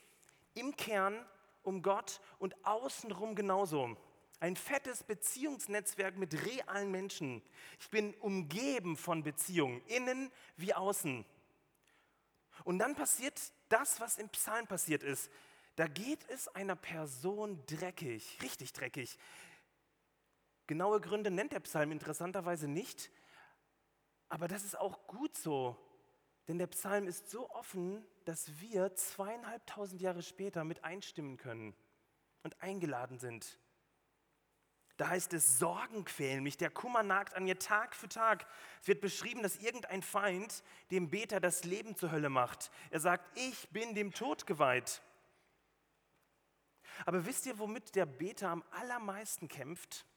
im 0.53 0.75
Kern 0.75 1.25
um 1.63 1.81
Gott 1.81 2.21
und 2.39 2.65
außenrum 2.65 3.35
genauso. 3.35 3.97
Ein 4.39 4.55
fettes 4.55 5.03
Beziehungsnetzwerk 5.03 6.17
mit 6.17 6.45
realen 6.45 6.91
Menschen. 6.91 7.41
Ich 7.79 7.89
bin 7.89 8.13
umgeben 8.15 8.97
von 8.97 9.23
Beziehungen, 9.23 9.81
innen 9.87 10.31
wie 10.57 10.73
außen. 10.73 11.25
Und 12.63 12.79
dann 12.79 12.95
passiert 12.95 13.39
das, 13.69 13.99
was 13.99 14.17
im 14.17 14.29
Psalm 14.29 14.67
passiert 14.67 15.03
ist. 15.03 15.31
Da 15.75 15.87
geht 15.87 16.29
es 16.29 16.47
einer 16.49 16.75
Person 16.75 17.65
dreckig, 17.65 18.37
richtig 18.41 18.73
dreckig. 18.73 19.17
Genaue 20.67 21.01
Gründe 21.01 21.31
nennt 21.31 21.51
der 21.51 21.59
Psalm 21.61 21.91
interessanterweise 21.91 22.67
nicht, 22.67 23.11
aber 24.33 24.47
das 24.47 24.63
ist 24.63 24.79
auch 24.79 25.05
gut 25.05 25.37
so, 25.37 25.77
denn 26.47 26.57
der 26.57 26.65
Psalm 26.65 27.05
ist 27.05 27.29
so 27.29 27.51
offen, 27.51 28.03
dass 28.25 28.59
wir 28.59 28.95
zweieinhalbtausend 28.95 30.01
Jahre 30.01 30.23
später 30.23 30.63
mit 30.63 30.83
einstimmen 30.83 31.37
können 31.37 31.75
und 32.41 32.59
eingeladen 32.59 33.19
sind. 33.19 33.59
Da 34.97 35.09
heißt 35.09 35.33
es, 35.33 35.59
Sorgen 35.59 36.03
quälen 36.03 36.41
mich, 36.41 36.57
der 36.57 36.71
Kummer 36.71 37.03
nagt 37.03 37.35
an 37.35 37.43
mir 37.43 37.59
Tag 37.59 37.95
für 37.95 38.09
Tag. 38.09 38.47
Es 38.81 38.87
wird 38.87 39.01
beschrieben, 39.01 39.43
dass 39.43 39.57
irgendein 39.57 40.01
Feind 40.01 40.63
dem 40.89 41.11
Beter 41.11 41.39
das 41.39 41.63
Leben 41.63 41.95
zur 41.95 42.11
Hölle 42.11 42.29
macht. 42.29 42.71
Er 42.89 43.01
sagt, 43.01 43.37
ich 43.37 43.69
bin 43.69 43.93
dem 43.93 44.15
Tod 44.15 44.47
geweiht. 44.47 45.03
Aber 47.05 47.27
wisst 47.27 47.45
ihr, 47.45 47.59
womit 47.59 47.93
der 47.93 48.07
Beter 48.07 48.49
am 48.49 48.63
allermeisten 48.71 49.47
kämpft? 49.47 50.07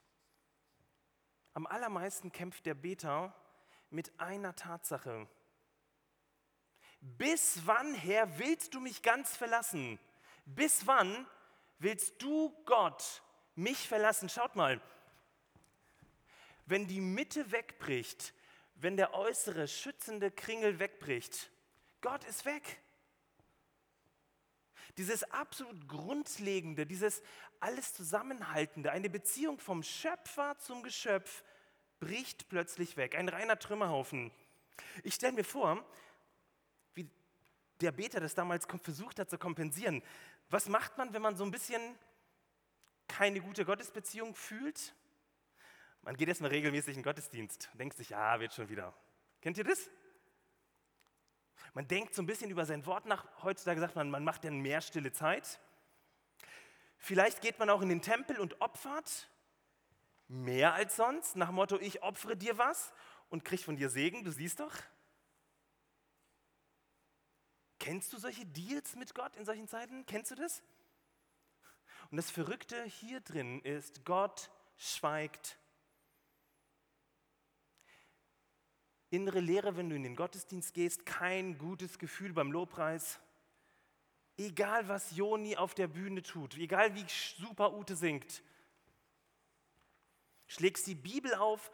Am 1.52 1.66
allermeisten 1.66 2.32
kämpft 2.32 2.64
der 2.64 2.74
Beter 2.74 3.34
mit 3.90 4.18
einer 4.18 4.54
Tatsache. 4.54 5.28
Bis 7.00 7.60
wann, 7.64 7.94
Herr, 7.94 8.38
willst 8.38 8.74
du 8.74 8.80
mich 8.80 9.02
ganz 9.02 9.36
verlassen? 9.36 9.98
Bis 10.44 10.86
wann 10.86 11.26
willst 11.78 12.20
du, 12.22 12.50
Gott, 12.64 13.22
mich 13.54 13.88
verlassen? 13.88 14.28
Schaut 14.28 14.56
mal, 14.56 14.80
wenn 16.66 16.86
die 16.86 17.00
Mitte 17.00 17.52
wegbricht, 17.52 18.34
wenn 18.74 18.96
der 18.96 19.14
äußere 19.14 19.68
schützende 19.68 20.30
Kringel 20.30 20.78
wegbricht, 20.78 21.50
Gott 22.00 22.24
ist 22.24 22.44
weg. 22.44 22.80
Dieses 24.98 25.30
absolut 25.30 25.88
Grundlegende, 25.88 26.86
dieses 26.86 27.22
alles 27.60 27.94
Zusammenhaltende, 27.94 28.90
eine 28.90 29.10
Beziehung 29.10 29.58
vom 29.58 29.82
Schöpfer 29.82 30.58
zum 30.58 30.82
Geschöpf 30.82 31.44
bricht 32.00 32.48
plötzlich 32.48 32.96
weg. 32.96 33.16
Ein 33.16 33.28
reiner 33.28 33.58
Trümmerhaufen. 33.58 34.30
Ich 35.02 35.14
stelle 35.14 35.32
mir 35.32 35.44
vor, 35.44 35.84
der 37.80 37.92
Beter 37.92 38.20
das 38.20 38.34
damals 38.34 38.66
versucht 38.82 39.18
hat 39.18 39.30
zu 39.30 39.38
kompensieren. 39.38 40.02
Was 40.48 40.68
macht 40.68 40.96
man, 40.98 41.12
wenn 41.12 41.22
man 41.22 41.36
so 41.36 41.44
ein 41.44 41.50
bisschen 41.50 41.80
keine 43.08 43.40
gute 43.40 43.64
Gottesbeziehung 43.64 44.34
fühlt? 44.34 44.94
Man 46.02 46.16
geht 46.16 46.28
erstmal 46.28 46.50
regelmäßig 46.50 46.90
in 46.90 46.94
den 47.00 47.02
Gottesdienst 47.02 47.70
denkt 47.74 47.96
sich, 47.96 48.10
ja, 48.10 48.38
wird 48.40 48.54
schon 48.54 48.68
wieder. 48.68 48.94
Kennt 49.40 49.58
ihr 49.58 49.64
das? 49.64 49.90
Man 51.74 51.86
denkt 51.88 52.14
so 52.14 52.22
ein 52.22 52.26
bisschen 52.26 52.50
über 52.50 52.64
sein 52.64 52.86
Wort 52.86 53.06
nach. 53.06 53.26
Heutzutage 53.42 53.80
sagt 53.80 53.96
man, 53.96 54.08
man 54.08 54.24
macht 54.24 54.44
dann 54.44 54.60
mehr 54.60 54.80
stille 54.80 55.12
Zeit. 55.12 55.60
Vielleicht 56.96 57.42
geht 57.42 57.58
man 57.58 57.68
auch 57.68 57.82
in 57.82 57.88
den 57.88 58.00
Tempel 58.00 58.38
und 58.38 58.60
opfert 58.60 59.28
mehr 60.28 60.74
als 60.74 60.96
sonst, 60.96 61.36
nach 61.36 61.48
dem 61.48 61.56
Motto, 61.56 61.78
ich 61.78 62.02
opfere 62.02 62.36
dir 62.36 62.58
was 62.58 62.92
und 63.28 63.44
krieg 63.44 63.62
von 63.62 63.76
dir 63.76 63.90
Segen, 63.90 64.24
du 64.24 64.30
siehst 64.30 64.60
doch. 64.60 64.74
Kennst 67.78 68.12
du 68.12 68.18
solche 68.18 68.44
Deals 68.44 68.96
mit 68.96 69.14
Gott 69.14 69.36
in 69.36 69.44
solchen 69.44 69.68
Zeiten? 69.68 70.06
Kennst 70.06 70.30
du 70.30 70.34
das? 70.34 70.62
Und 72.10 72.16
das 72.16 72.30
Verrückte 72.30 72.82
hier 72.84 73.20
drin 73.20 73.60
ist, 73.60 74.04
Gott 74.04 74.50
schweigt. 74.76 75.58
Innere 79.10 79.40
Lehre, 79.40 79.76
wenn 79.76 79.88
du 79.88 79.96
in 79.96 80.02
den 80.02 80.16
Gottesdienst 80.16 80.74
gehst, 80.74 81.06
kein 81.06 81.58
gutes 81.58 81.98
Gefühl 81.98 82.32
beim 82.32 82.50
Lobpreis. 82.50 83.20
Egal, 84.36 84.88
was 84.88 85.16
Joni 85.16 85.56
auf 85.56 85.74
der 85.74 85.86
Bühne 85.86 86.22
tut, 86.22 86.56
egal 86.58 86.94
wie 86.94 87.06
super 87.38 87.72
Ute 87.72 87.96
singt, 87.96 88.42
schlägst 90.46 90.86
die 90.86 90.94
Bibel 90.94 91.34
auf 91.34 91.70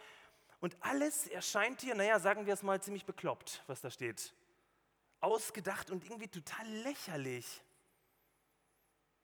und 0.60 0.76
alles 0.80 1.26
erscheint 1.26 1.82
dir, 1.82 1.94
naja, 1.94 2.18
sagen 2.18 2.46
wir 2.46 2.54
es 2.54 2.62
mal, 2.62 2.80
ziemlich 2.82 3.04
bekloppt, 3.04 3.62
was 3.66 3.80
da 3.80 3.90
steht 3.90 4.34
ausgedacht 5.22 5.90
und 5.90 6.04
irgendwie 6.04 6.28
total 6.28 6.68
lächerlich. 6.68 7.62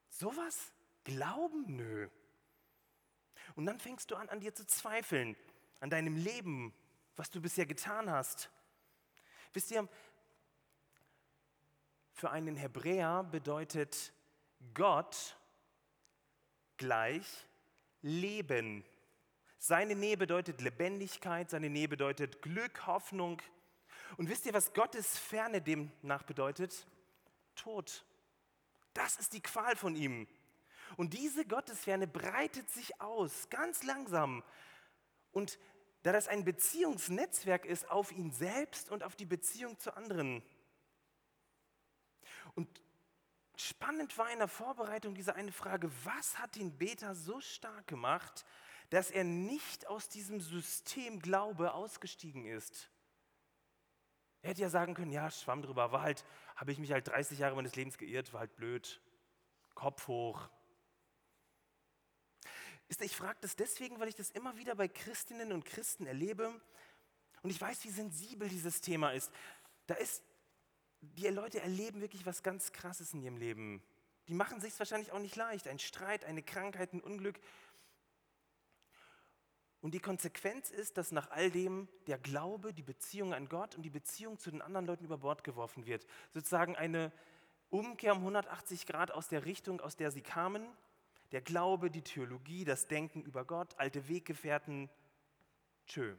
Sowas? 0.09 0.73
glauben? 1.05 1.65
Nö. 1.75 2.09
Und 3.57 3.65
dann 3.65 3.81
fängst 3.81 4.11
du 4.11 4.17
an, 4.17 4.29
an 4.29 4.41
dir 4.41 4.55
zu 4.55 4.67
zweifeln, 4.67 5.37
an 5.81 5.89
deinem 5.89 6.17
Leben, 6.17 6.75
was 7.17 7.31
du 7.31 7.41
bisher 7.41 7.65
getan 7.65 8.11
hast. 8.11 8.51
Wisst 9.55 9.71
ihr, 9.71 9.89
für 12.13 12.31
einen 12.31 12.57
Hebräer 12.57 13.25
bedeutet 13.25 14.13
Gott 14.75 15.39
gleich 16.77 17.27
Leben. 18.03 18.85
Seine 19.59 19.97
Nähe 19.97 20.17
bedeutet 20.17 20.61
Lebendigkeit, 20.61 21.51
seine 21.51 21.69
Nähe 21.69 21.89
bedeutet 21.89 22.43
Glück, 22.43 22.87
Hoffnung. 22.87 23.43
Und 24.17 24.29
wisst 24.29 24.47
ihr, 24.47 24.55
was 24.55 24.73
Gottes 24.73 25.19
Ferne 25.19 25.61
demnach 25.61 26.23
bedeutet? 26.23 26.87
Tod. 27.57 28.05
Das 28.95 29.17
ist 29.17 29.33
die 29.33 29.43
Qual 29.43 29.75
von 29.77 29.97
ihm. 29.97 30.29
Und 30.97 31.15
diese 31.15 31.45
Gottesferne 31.45 32.07
breitet 32.07 32.71
sich 32.71 33.01
aus, 33.01 33.51
ganz 33.51 33.83
langsam. 33.83 34.43
Und 35.33 35.59
da 36.03 36.13
das 36.13 36.29
ein 36.29 36.45
Beziehungsnetzwerk 36.45 37.67
ist 37.67 37.91
auf 37.91 38.13
ihn 38.13 38.31
selbst 38.31 38.89
und 38.91 39.03
auf 39.03 39.17
die 39.17 39.27
Beziehung 39.27 39.79
zu 39.79 39.95
anderen. 39.97 40.43
Und 42.55 42.69
spannend 43.57 44.17
war 44.17 44.31
in 44.31 44.39
der 44.39 44.49
Vorbereitung 44.49 45.15
diese 45.15 45.35
eine 45.35 45.53
Frage, 45.53 45.91
was 46.05 46.39
hat 46.39 46.55
den 46.57 46.79
Beta 46.79 47.15
so 47.15 47.41
stark 47.41 47.87
gemacht, 47.89 48.45
dass 48.91 49.11
er 49.11 49.25
nicht 49.25 49.87
aus 49.87 50.09
diesem 50.09 50.41
System 50.41 51.21
Glaube 51.21 51.75
ausgestiegen 51.75 52.45
ist? 52.45 52.91
Er 54.43 54.51
hätte 54.51 54.63
ja 54.63 54.71
sagen 54.71 54.95
können, 54.95 55.11
ja, 55.11 55.31
schwamm 55.31 55.63
drüber, 55.63 55.93
war 55.93 56.03
halt, 56.03 56.25
habe 56.57 56.73
ich 56.73 56.79
mich 56.79 56.93
halt 56.93 57.09
30 57.09 57.39
Jahre 57.39 57.57
meines 57.57 57.75
Lebens 57.75 57.99
geirrt, 57.99 58.33
war 58.33 58.41
halt 58.41 58.57
blöd, 58.57 59.01
Kopf 59.75 60.07
hoch, 60.07 60.49
ich 62.89 63.17
frage 63.17 63.39
das 63.43 63.55
deswegen, 63.55 64.01
weil 64.01 64.09
ich 64.09 64.15
das 64.15 64.31
immer 64.31 64.57
wieder 64.57 64.75
bei 64.75 64.89
Christinnen 64.89 65.53
und 65.53 65.65
Christen 65.65 66.07
erlebe 66.07 66.49
und 67.43 67.51
ich 67.51 67.61
weiß, 67.61 67.85
wie 67.85 67.91
sensibel 67.91 68.49
dieses 68.49 68.81
Thema 68.81 69.11
ist. 69.11 69.31
Da 69.87 69.95
ist, 69.95 70.23
die 71.01 71.29
Leute 71.29 71.61
erleben 71.61 72.01
wirklich 72.01 72.27
was 72.27 72.43
ganz 72.43 72.73
Krasses 72.73 73.13
in 73.13 73.23
ihrem 73.23 73.37
Leben. 73.37 73.83
Die 74.27 74.35
machen 74.35 74.61
sich 74.61 74.77
wahrscheinlich 74.79 75.13
auch 75.13 75.21
nicht 75.21 75.37
leicht. 75.37 75.69
Ein 75.69 75.79
Streit, 75.79 76.25
eine 76.25 76.43
Krankheit, 76.43 76.93
ein 76.93 77.01
Unglück. 77.01 77.39
Und 79.81 79.95
die 79.95 80.01
Konsequenz 80.01 80.71
ist, 80.71 80.97
dass 80.97 81.13
nach 81.13 81.31
all 81.31 81.51
dem 81.51 81.89
der 82.07 82.19
Glaube, 82.19 82.75
die 82.75 82.83
Beziehung 82.83 83.33
an 83.33 83.49
Gott 83.49 83.77
und 83.77 83.83
die 83.83 83.91
Beziehung 83.91 84.39
zu 84.39 84.51
den 84.51 84.61
anderen 84.61 84.87
Leuten 84.87 85.05
über 85.05 85.19
Bord 85.19 85.45
geworfen 85.45 85.87
wird. 85.87 86.07
Sozusagen 86.33 86.77
eine 86.77 87.13
Umkehr 87.71 88.13
um 88.13 88.19
180 88.19 88.87
Grad 88.87 89.11
aus 89.13 89.29
der 89.29 89.45
Richtung, 89.45 89.81
aus 89.81 89.97
der 89.97 90.11
sie 90.11 90.23
kamen 90.23 90.67
der 91.33 91.43
Glaube, 91.43 91.91
die 91.91 92.03
Theologie, 92.03 92.65
das 92.65 92.87
Denken 92.87 93.23
über 93.23 93.45
Gott, 93.45 93.79
alte 93.79 94.09
Weggefährten, 94.09 94.89
tschö. 95.87 96.17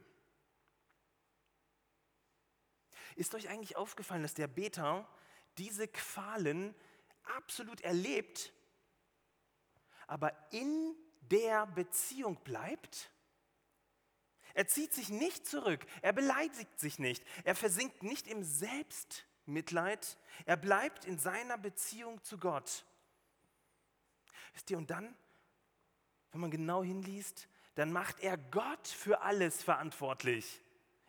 Ist 3.16 3.34
euch 3.34 3.48
eigentlich 3.48 3.76
aufgefallen, 3.76 4.22
dass 4.22 4.34
der 4.34 4.46
Beter 4.46 5.08
diese 5.58 5.88
Qualen 5.88 6.74
absolut 7.36 7.80
erlebt, 7.80 8.52
aber 10.06 10.32
in 10.52 10.94
der 11.22 11.66
Beziehung 11.66 12.36
bleibt? 12.42 13.10
Er 14.54 14.66
zieht 14.66 14.92
sich 14.92 15.08
nicht 15.08 15.46
zurück, 15.46 15.86
er 16.02 16.12
beleidigt 16.12 16.78
sich 16.78 16.98
nicht, 16.98 17.24
er 17.44 17.54
versinkt 17.54 18.02
nicht 18.02 18.26
im 18.26 18.42
Selbstmitleid, 18.42 20.18
er 20.44 20.56
bleibt 20.56 21.04
in 21.04 21.18
seiner 21.18 21.58
Beziehung 21.58 22.22
zu 22.24 22.38
Gott. 22.38 22.84
Wisst 24.54 24.70
ihr, 24.70 24.78
und 24.78 24.90
dann, 24.90 25.16
wenn 26.32 26.40
man 26.40 26.50
genau 26.50 26.82
hinliest, 26.82 27.48
dann 27.74 27.92
macht 27.92 28.20
er 28.20 28.36
Gott 28.36 28.88
für 28.88 29.22
alles 29.22 29.62
verantwortlich. 29.62 30.60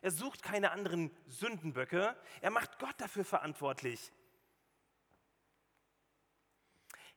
Er 0.02 0.12
sucht 0.12 0.42
keine 0.42 0.72
anderen 0.72 1.12
Sündenböcke, 1.28 2.16
er 2.42 2.52
macht 2.52 2.80
Gott 2.80 2.96
dafür 2.98 3.26
verantwortlich. 3.26 4.12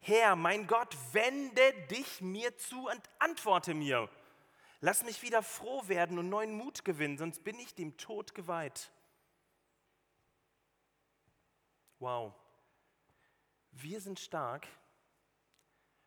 Herr, 0.01 0.37
mein 0.37 0.67
Gott, 0.67 0.95
wende 1.13 1.73
dich 1.91 2.21
mir 2.21 2.59
zu 2.59 2.89
und 2.91 3.01
antworte 3.19 3.73
mir. 3.73 4.11
Lass 4.85 5.03
mich 5.03 5.23
wieder 5.23 5.43
froh 5.43 5.89
werden 5.89 6.19
und 6.19 6.29
neuen 6.29 6.53
Mut 6.53 6.85
gewinnen, 6.85 7.17
sonst 7.17 7.43
bin 7.43 7.59
ich 7.59 7.75
dem 7.75 7.97
Tod 7.97 8.35
geweiht. 8.35 8.93
Wow. 12.01 12.35
Wir 13.71 14.03
sind 14.03 14.21
stark, 14.21 14.69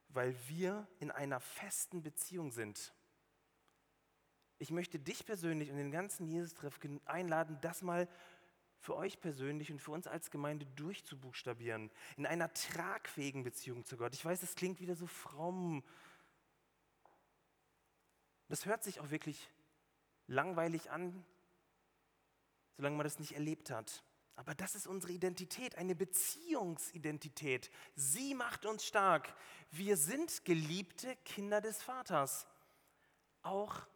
weil 0.10 0.36
wir 0.48 0.88
in 1.00 1.10
einer 1.10 1.40
festen 1.40 2.04
Beziehung 2.04 2.52
sind. 2.52 2.94
Ich 4.60 4.70
möchte 4.70 5.00
dich 5.00 5.26
persönlich 5.26 5.72
und 5.72 5.78
den 5.78 5.90
ganzen 5.90 6.28
Jesus-Treff 6.28 6.80
einladen, 7.06 7.58
das 7.62 7.82
mal 7.82 8.08
für 8.78 8.96
euch 8.96 9.20
persönlich 9.20 9.72
und 9.72 9.80
für 9.80 9.90
uns 9.90 10.06
als 10.06 10.30
Gemeinde 10.30 10.68
durchzubuchstabieren. 10.76 11.90
In 12.16 12.28
einer 12.28 12.54
tragfähigen 12.54 13.44
Beziehung 13.44 13.86
zu 13.86 13.98
Gott. 13.98 14.14
Ich 14.14 14.24
weiß, 14.24 14.44
es 14.44 14.54
klingt 14.54 14.80
wieder 14.80 14.96
so 14.96 15.08
fromm. 15.08 15.84
Das 18.48 18.66
hört 18.66 18.84
sich 18.84 19.00
auch 19.00 19.10
wirklich 19.10 19.50
langweilig 20.28 20.90
an, 20.92 21.26
solange 22.76 22.98
man 22.98 23.04
das 23.04 23.20
nicht 23.20 23.34
erlebt 23.34 23.70
hat. 23.70 24.04
Aber 24.36 24.54
das 24.54 24.76
ist 24.76 24.86
unsere 24.86 25.12
Identität, 25.12 25.76
eine 25.78 25.96
Beziehungsidentität. 25.96 27.72
Sie 27.96 28.36
macht 28.36 28.66
uns 28.66 28.86
stark. 28.86 29.34
Wir 29.72 29.98
sind 29.98 30.46
geliebte 30.46 31.16
Kinder 31.26 31.60
des 31.60 31.82
Vaters, 31.82 32.46
auch 33.42 33.88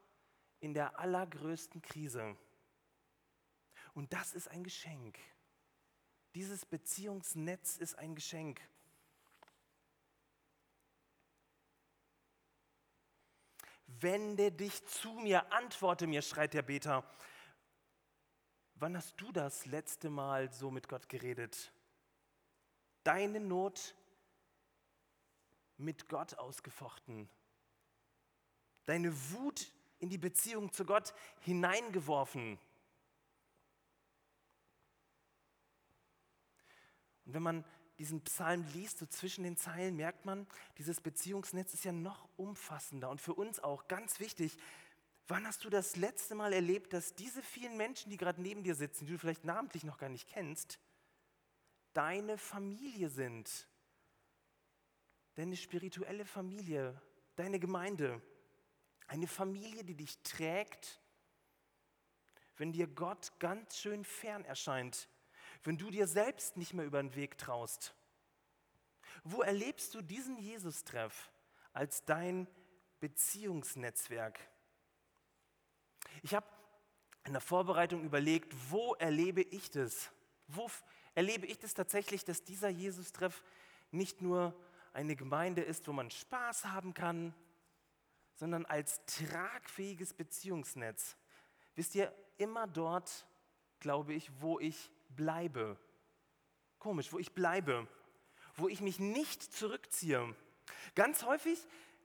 in 0.60 0.74
der 0.74 1.00
allergrößten 1.00 1.82
Krise. 1.82 2.36
Und 3.94 4.14
das 4.14 4.34
ist 4.34 4.48
ein 4.48 4.64
Geschenk. 4.64 5.20
Dieses 6.34 6.66
Beziehungsnetz 6.66 7.78
ist 7.78 8.00
ein 8.00 8.16
Geschenk. 8.16 8.62
Wende 13.99 14.51
dich 14.51 14.86
zu 14.86 15.12
mir, 15.13 15.51
antworte 15.51 16.08
mir, 16.08 16.21
schreit 16.21 16.54
der 16.54 16.62
Beter. 16.62 17.04
Wann 18.75 18.95
hast 18.97 19.19
du 19.19 19.32
das 19.32 19.65
letzte 19.65 20.10
Mal 20.10 20.51
so 20.51 20.71
mit 20.71 20.88
Gott 20.88 21.10
geredet? 21.10 21.71
Deine 23.04 23.39
Not 23.39 23.95
mit 25.77 26.08
Gott 26.08 26.36
ausgefochten. 26.36 27.30
Deine 28.86 29.13
Wut 29.32 29.71
in 29.99 30.10
die 30.10 30.17
Beziehung 30.17 30.71
zu 30.71 30.86
Gott 30.86 31.13
hineingeworfen. 31.41 32.60
Und 37.25 37.34
wenn 37.34 37.43
man 37.43 37.65
diesen 37.99 38.21
Psalm 38.21 38.65
liest, 38.73 38.97
so 38.97 39.06
zwischen 39.06 39.43
den 39.43 39.58
Zeilen, 39.58 39.95
merkt 39.95 40.25
man, 40.25 40.47
dieses 40.77 41.01
Beziehungsnetz 41.01 41.73
ist 41.73 41.86
ja 41.86 41.91
noch 41.91 42.27
umfassender 42.38 43.10
und 43.10 43.21
für 43.21 43.34
uns 43.34 43.60
auch 43.60 43.88
ganz 43.88 44.19
wichtig. 44.19 44.58
Wann 45.27 45.45
hast 45.45 45.63
du 45.63 45.69
das 45.69 45.95
letzte 45.95 46.36
Mal 46.36 46.51
erlebt, 46.51 46.93
dass 46.93 47.15
diese 47.15 47.41
vielen 47.41 47.77
Menschen, 47.77 48.10
die 48.10 48.17
gerade 48.17 48.41
neben 48.41 48.63
dir 48.63 48.75
sitzen, 48.75 49.06
die 49.06 49.13
du 49.13 49.19
vielleicht 49.19 49.45
namentlich 49.45 49.84
noch 49.84 49.97
gar 49.97 50.10
nicht 50.10 50.27
kennst, 50.27 50.80
deine 51.93 52.38
Familie 52.38 53.10
sind? 53.10 53.67
Deine 55.36 55.56
spirituelle 55.56 56.25
Familie, 56.25 57.01
deine 57.36 57.60
Gemeinde. 57.60 58.21
Eine 59.08 59.27
Familie, 59.27 59.84
die 59.84 59.95
dich 59.95 60.17
trägt, 60.23 61.01
wenn 62.58 62.71
dir 62.71 62.88
Gott 62.88 63.39
ganz 63.39 63.77
schön 63.77 64.04
fern 64.04 64.45
erscheint, 64.45 65.08
wenn 65.63 65.78
du 65.78 65.89
dir 65.89 66.08
selbst 66.08 66.58
nicht 66.58 66.74
mehr 66.74 66.86
über 66.86 67.02
den 67.02 67.15
Weg 67.15 67.38
traust. 67.38 67.93
Wo 69.24 69.41
erlebst 69.41 69.93
du 69.93 70.02
diesen 70.02 70.38
Jesus-Treff 70.38 71.32
als 71.74 72.04
dein 72.06 72.47
Beziehungsnetzwerk? 73.00 74.39
Ich 76.24 76.34
habe 76.34 76.47
in 77.26 77.34
der 77.34 77.41
Vorbereitung 77.41 78.04
überlegt, 78.04 78.54
wo 78.69 78.95
erlebe 78.95 79.41
ich 79.41 79.69
das? 79.69 80.12
Wo 80.47 80.69
erlebe 81.13 81.45
ich 81.45 81.60
das 81.60 81.74
tatsächlich, 81.74 82.26
dass 82.26 82.43
dieser 82.43 82.69
Jesus-Treff 82.69 83.43
nicht 83.91 84.21
nur 84.21 84.56
eine 84.93 85.15
Gemeinde 85.15 85.62
ist, 85.62 85.88
wo 85.88 85.93
man 85.93 86.10
Spaß 86.10 86.65
haben 86.65 86.93
kann, 86.93 87.34
sondern 88.36 88.65
als 88.65 89.06
tragfähiges 89.06 90.13
Beziehungsnetz. 90.13 91.15
Wisst 91.76 91.95
ihr, 91.95 92.13
immer 92.38 92.67
dort, 92.67 93.28
glaube 93.80 94.13
ich, 94.13 94.32
wo 94.41 94.60
ich 94.60 94.91
bleibe. 95.15 95.78
Komisch, 96.80 97.12
wo 97.13 97.19
ich 97.19 97.34
bleibe, 97.34 97.88
wo 98.56 98.67
ich 98.67 98.82
mich 98.82 99.00
nicht 99.00 99.41
zurückziehe. 99.41 100.36
Ganz 100.95 101.24
häufig 101.24 101.60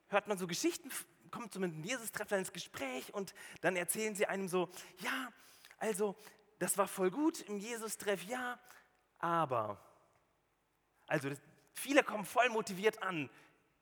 hört 0.08 0.28
man 0.28 0.38
so 0.38 0.46
Geschichten 0.46 0.90
kommt 1.30 1.52
so 1.52 1.60
mit 1.60 1.84
Jesus-Treffler 1.84 2.38
ins 2.38 2.52
Gespräch 2.52 3.12
und 3.12 3.34
dann 3.60 3.76
erzählen 3.76 4.14
sie 4.14 4.26
einem 4.26 4.48
so, 4.48 4.70
ja, 5.00 5.32
also 5.78 6.16
das 6.58 6.78
war 6.78 6.88
voll 6.88 7.10
gut 7.10 7.40
im 7.42 7.58
Jesus-Treff, 7.58 8.22
ja, 8.24 8.58
aber, 9.18 9.78
also 11.06 11.28
das, 11.28 11.38
viele 11.74 12.02
kommen 12.02 12.24
voll 12.24 12.48
motiviert 12.48 13.02
an, 13.02 13.28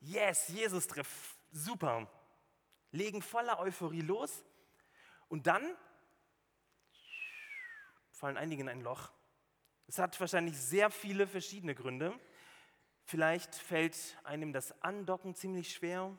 yes, 0.01 0.49
Jesus-Treff, 0.49 1.37
super. 1.53 2.11
Legen 2.91 3.23
voller 3.23 3.59
Euphorie 3.59 4.03
los 4.03 4.45
und 5.29 5.47
dann 5.47 5.77
fallen 8.25 8.39
einige 8.39 8.63
in 8.63 8.71
ein 8.71 8.81
Loch. 8.81 9.13
Es 9.87 9.99
hat 9.99 10.19
wahrscheinlich 10.19 10.57
sehr 10.57 10.89
viele 10.89 11.27
verschiedene 11.27 11.75
Gründe. 11.75 12.19
Vielleicht 13.03 13.55
fällt 13.55 14.19
einem 14.25 14.55
das 14.55 14.81
Andocken 14.81 15.35
ziemlich 15.35 15.75
schwer. 15.75 16.11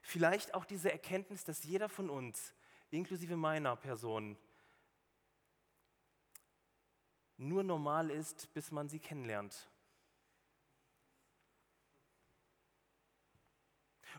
Vielleicht 0.00 0.54
auch 0.54 0.64
diese 0.64 0.90
Erkenntnis, 0.90 1.44
dass 1.44 1.64
jeder 1.64 1.90
von 1.90 2.08
uns, 2.08 2.54
inklusive 2.88 3.36
meiner 3.36 3.76
Person, 3.76 4.38
nur 7.36 7.62
normal 7.62 8.10
ist, 8.10 8.50
bis 8.54 8.70
man 8.70 8.88
sie 8.88 8.98
kennenlernt. 8.98 9.68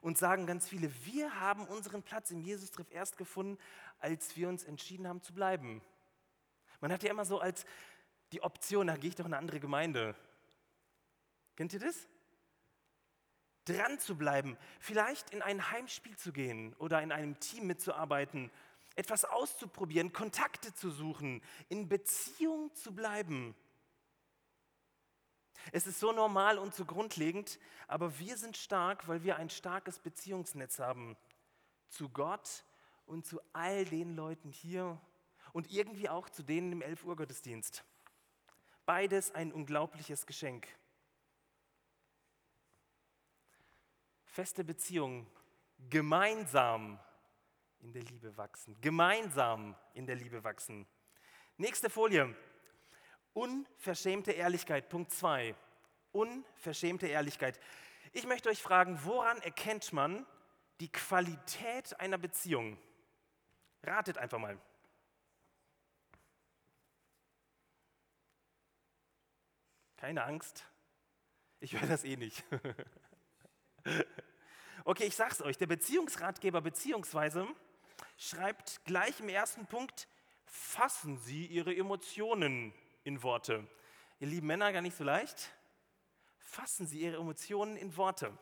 Und 0.02 0.20
sagen 0.20 0.46
ganz 0.46 0.70
viele, 0.70 0.94
wir 1.06 1.40
haben 1.40 1.66
unseren 1.66 2.04
Platz 2.04 2.30
im 2.30 2.42
Jesus-Treff 2.42 2.92
erst 2.92 3.18
gefunden, 3.18 3.58
als 3.98 4.38
wir 4.38 4.48
uns 4.48 4.64
entschieden 4.64 5.08
haben 5.08 5.24
zu 5.24 5.34
bleiben. 5.34 5.82
Man 6.84 6.92
hat 6.92 7.02
ja 7.02 7.12
immer 7.12 7.24
so 7.24 7.40
als 7.40 7.66
die 8.34 8.44
Option, 8.44 8.88
da 8.88 8.98
gehe 8.98 9.08
ich 9.08 9.16
doch 9.16 9.24
in 9.24 9.32
eine 9.32 9.38
andere 9.38 9.62
Gemeinde. 9.62 10.18
Kennt 11.56 11.72
ihr 11.72 11.80
das? 11.80 12.10
Dran 13.64 14.00
zu 14.00 14.18
bleiben, 14.18 14.58
vielleicht 14.82 15.30
in 15.30 15.42
ein 15.42 15.72
Heimspiel 15.72 16.18
zu 16.18 16.34
gehen 16.34 16.74
oder 16.80 17.02
in 17.02 17.14
einem 17.14 17.40
Team 17.40 17.68
mitzuarbeiten, 17.68 18.52
etwas 18.98 19.24
auszuprobieren, 19.24 20.12
Kontakte 20.12 20.74
zu 20.74 20.90
suchen, 20.90 21.42
in 21.70 21.88
Beziehung 21.88 22.76
zu 22.76 22.94
bleiben. 22.94 23.56
Es 25.72 25.88
ist 25.88 26.02
so 26.02 26.12
normal 26.12 26.58
und 26.58 26.76
so 26.76 26.84
grundlegend, 26.84 27.60
aber 27.88 28.20
wir 28.20 28.36
sind 28.36 28.58
stark, 28.58 29.08
weil 29.08 29.24
wir 29.24 29.38
ein 29.38 29.50
starkes 29.50 30.00
Beziehungsnetz 30.00 30.80
haben 30.80 31.16
zu 31.88 32.10
Gott 32.10 32.66
und 33.06 33.26
zu 33.26 33.40
all 33.54 33.86
den 33.86 34.18
Leuten 34.18 34.52
hier 34.52 35.00
und 35.54 35.72
irgendwie 35.72 36.10
auch 36.10 36.30
zu 36.30 36.44
denen 36.44 36.74
im 36.74 36.82
11 36.82 37.06
Uhr 37.06 37.16
Gottesdienst. 37.16 37.86
Beides 38.86 39.32
ein 39.32 39.54
unglaubliches 39.54 40.26
Geschenk. 40.26 40.68
Feste 44.26 44.64
Beziehungen, 44.64 45.28
gemeinsam 45.90 47.00
in 47.80 47.94
der 47.94 48.04
Liebe 48.04 48.36
wachsen. 48.36 48.76
Gemeinsam 48.82 49.76
in 49.94 50.08
der 50.08 50.16
Liebe 50.16 50.44
wachsen. 50.44 50.88
Nächste 51.58 51.90
Folie. 51.90 52.36
Unverschämte 53.34 54.32
Ehrlichkeit, 54.32 54.90
Punkt 54.90 55.12
2. 55.12 55.56
Unverschämte 56.12 57.08
Ehrlichkeit. 57.08 57.60
Ich 58.12 58.26
möchte 58.26 58.50
euch 58.50 58.62
fragen, 58.62 59.00
woran 59.04 59.38
erkennt 59.42 59.94
man 59.94 60.26
die 60.80 60.92
Qualität 60.92 62.00
einer 62.00 62.18
Beziehung? 62.18 62.78
Ratet 63.84 64.18
einfach 64.18 64.40
mal. 64.40 64.60
Keine 70.04 70.26
Angst, 70.26 70.66
ich 71.62 71.80
höre 71.80 71.88
das 71.88 72.04
eh 72.04 72.18
nicht. 72.18 72.44
okay, 74.84 75.06
ich 75.06 75.16
sag's 75.16 75.42
euch, 75.42 75.58
der 75.58 75.68
Beziehungsratgeber 75.68 76.60
beziehungsweise 76.60 77.48
schreibt 78.18 78.84
gleich 78.84 79.22
im 79.22 79.30
ersten 79.30 79.66
Punkt, 79.66 80.10
fassen 80.46 81.18
Sie 81.20 81.46
Ihre 81.46 81.74
Emotionen 81.74 82.74
in 83.06 83.24
Worte. 83.24 83.66
Ihr 84.20 84.28
lieben 84.28 84.48
Männer, 84.48 84.74
gar 84.74 84.82
nicht 84.82 84.98
so 84.98 85.06
leicht. 85.06 85.54
Fassen 86.38 86.86
Sie 86.86 87.00
Ihre 87.00 87.16
Emotionen 87.16 87.78
in 87.78 87.96
Worte. 87.96 88.38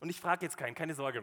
Und 0.00 0.08
ich 0.08 0.20
frage 0.20 0.44
jetzt 0.44 0.56
keinen, 0.56 0.74
keine 0.74 0.96
Sorge. 0.96 1.22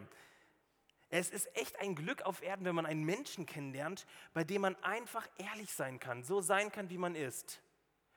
Es 1.10 1.28
ist 1.28 1.54
echt 1.58 1.78
ein 1.78 1.94
Glück 1.94 2.22
auf 2.22 2.40
Erden, 2.40 2.64
wenn 2.64 2.74
man 2.74 2.86
einen 2.86 3.04
Menschen 3.04 3.44
kennenlernt, 3.44 4.06
bei 4.32 4.44
dem 4.44 4.62
man 4.62 4.76
einfach 4.76 5.28
ehrlich 5.36 5.74
sein 5.74 6.00
kann, 6.00 6.24
so 6.24 6.40
sein 6.40 6.72
kann, 6.72 6.88
wie 6.88 6.96
man 6.96 7.14
ist 7.14 7.60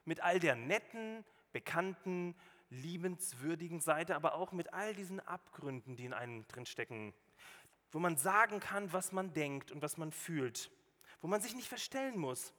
mit 0.05 0.21
all 0.21 0.39
der 0.39 0.55
netten, 0.55 1.23
bekannten, 1.51 2.35
liebenswürdigen 2.69 3.79
Seite, 3.79 4.15
aber 4.15 4.35
auch 4.35 4.51
mit 4.51 4.73
all 4.73 4.93
diesen 4.93 5.19
Abgründen, 5.19 5.95
die 5.95 6.05
in 6.05 6.13
einem 6.13 6.47
drin 6.47 6.65
stecken, 6.65 7.13
wo 7.91 7.99
man 7.99 8.17
sagen 8.17 8.59
kann, 8.59 8.91
was 8.91 9.11
man 9.11 9.33
denkt 9.33 9.71
und 9.71 9.81
was 9.81 9.97
man 9.97 10.11
fühlt, 10.11 10.71
wo 11.21 11.27
man 11.27 11.41
sich 11.41 11.55
nicht 11.55 11.67
verstellen 11.67 12.17
muss. 12.17 12.53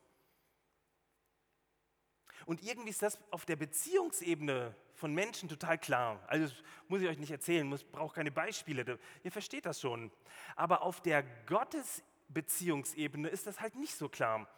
Und 2.46 2.62
irgendwie 2.62 2.90
ist 2.90 3.02
das 3.02 3.18
auf 3.30 3.44
der 3.44 3.56
Beziehungsebene 3.56 4.74
von 4.94 5.12
Menschen 5.12 5.48
total 5.48 5.78
klar. 5.78 6.22
Also 6.28 6.46
das 6.46 6.54
muss 6.88 7.00
ich 7.00 7.08
euch 7.08 7.18
nicht 7.18 7.30
erzählen, 7.30 7.66
muss, 7.66 7.82
braucht 7.84 8.14
keine 8.16 8.30
Beispiele, 8.30 8.98
ihr 9.22 9.32
versteht 9.32 9.66
das 9.66 9.80
schon. 9.80 10.10
Aber 10.54 10.82
auf 10.82 11.00
der 11.00 11.22
Gottesbeziehungsebene 11.46 13.28
ist 13.28 13.46
das 13.46 13.60
halt 13.60 13.74
nicht 13.74 13.96
so 13.96 14.08
klar. 14.08 14.48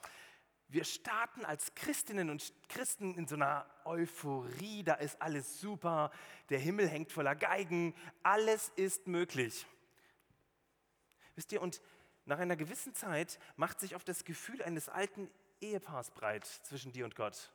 Wir 0.69 0.85
starten 0.85 1.45
als 1.45 1.75
Christinnen 1.75 2.29
und 2.29 2.53
Christen 2.69 3.15
in 3.15 3.29
so 3.29 3.37
einer 3.37 3.67
Euphorie, 3.85 4.83
da 4.83 4.95
ist 4.95 5.21
alles 5.23 5.61
super, 5.61 6.11
der 6.49 6.59
Himmel 6.59 6.89
hängt 6.89 7.13
voller 7.13 7.37
Geigen, 7.37 7.95
alles 8.25 8.73
ist 8.75 9.07
möglich. 9.07 9.65
Wisst 11.37 11.53
ihr, 11.53 11.63
und 11.63 11.81
nach 12.25 12.41
einer 12.41 12.57
gewissen 12.57 12.95
Zeit 12.95 13.39
macht 13.57 13.79
sich 13.79 13.95
oft 13.95 14.09
das 14.09 14.25
Gefühl 14.25 14.61
eines 14.63 14.89
alten 14.89 15.31
Ehepaars 15.61 16.11
breit 16.11 16.45
zwischen 16.45 16.93
dir 16.93 17.05
und 17.05 17.15
Gott. 17.15 17.53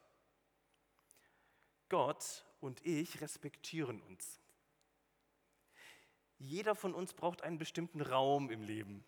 Gott 1.90 2.46
und 2.62 2.86
ich 2.86 3.20
respektieren 3.20 4.02
uns. 4.04 4.40
Jeder 6.38 6.74
von 6.74 6.94
uns 6.94 7.14
braucht 7.14 7.42
einen 7.42 7.58
bestimmten 7.58 8.02
Raum 8.02 8.50
im 8.50 8.64
Leben. 8.64 9.04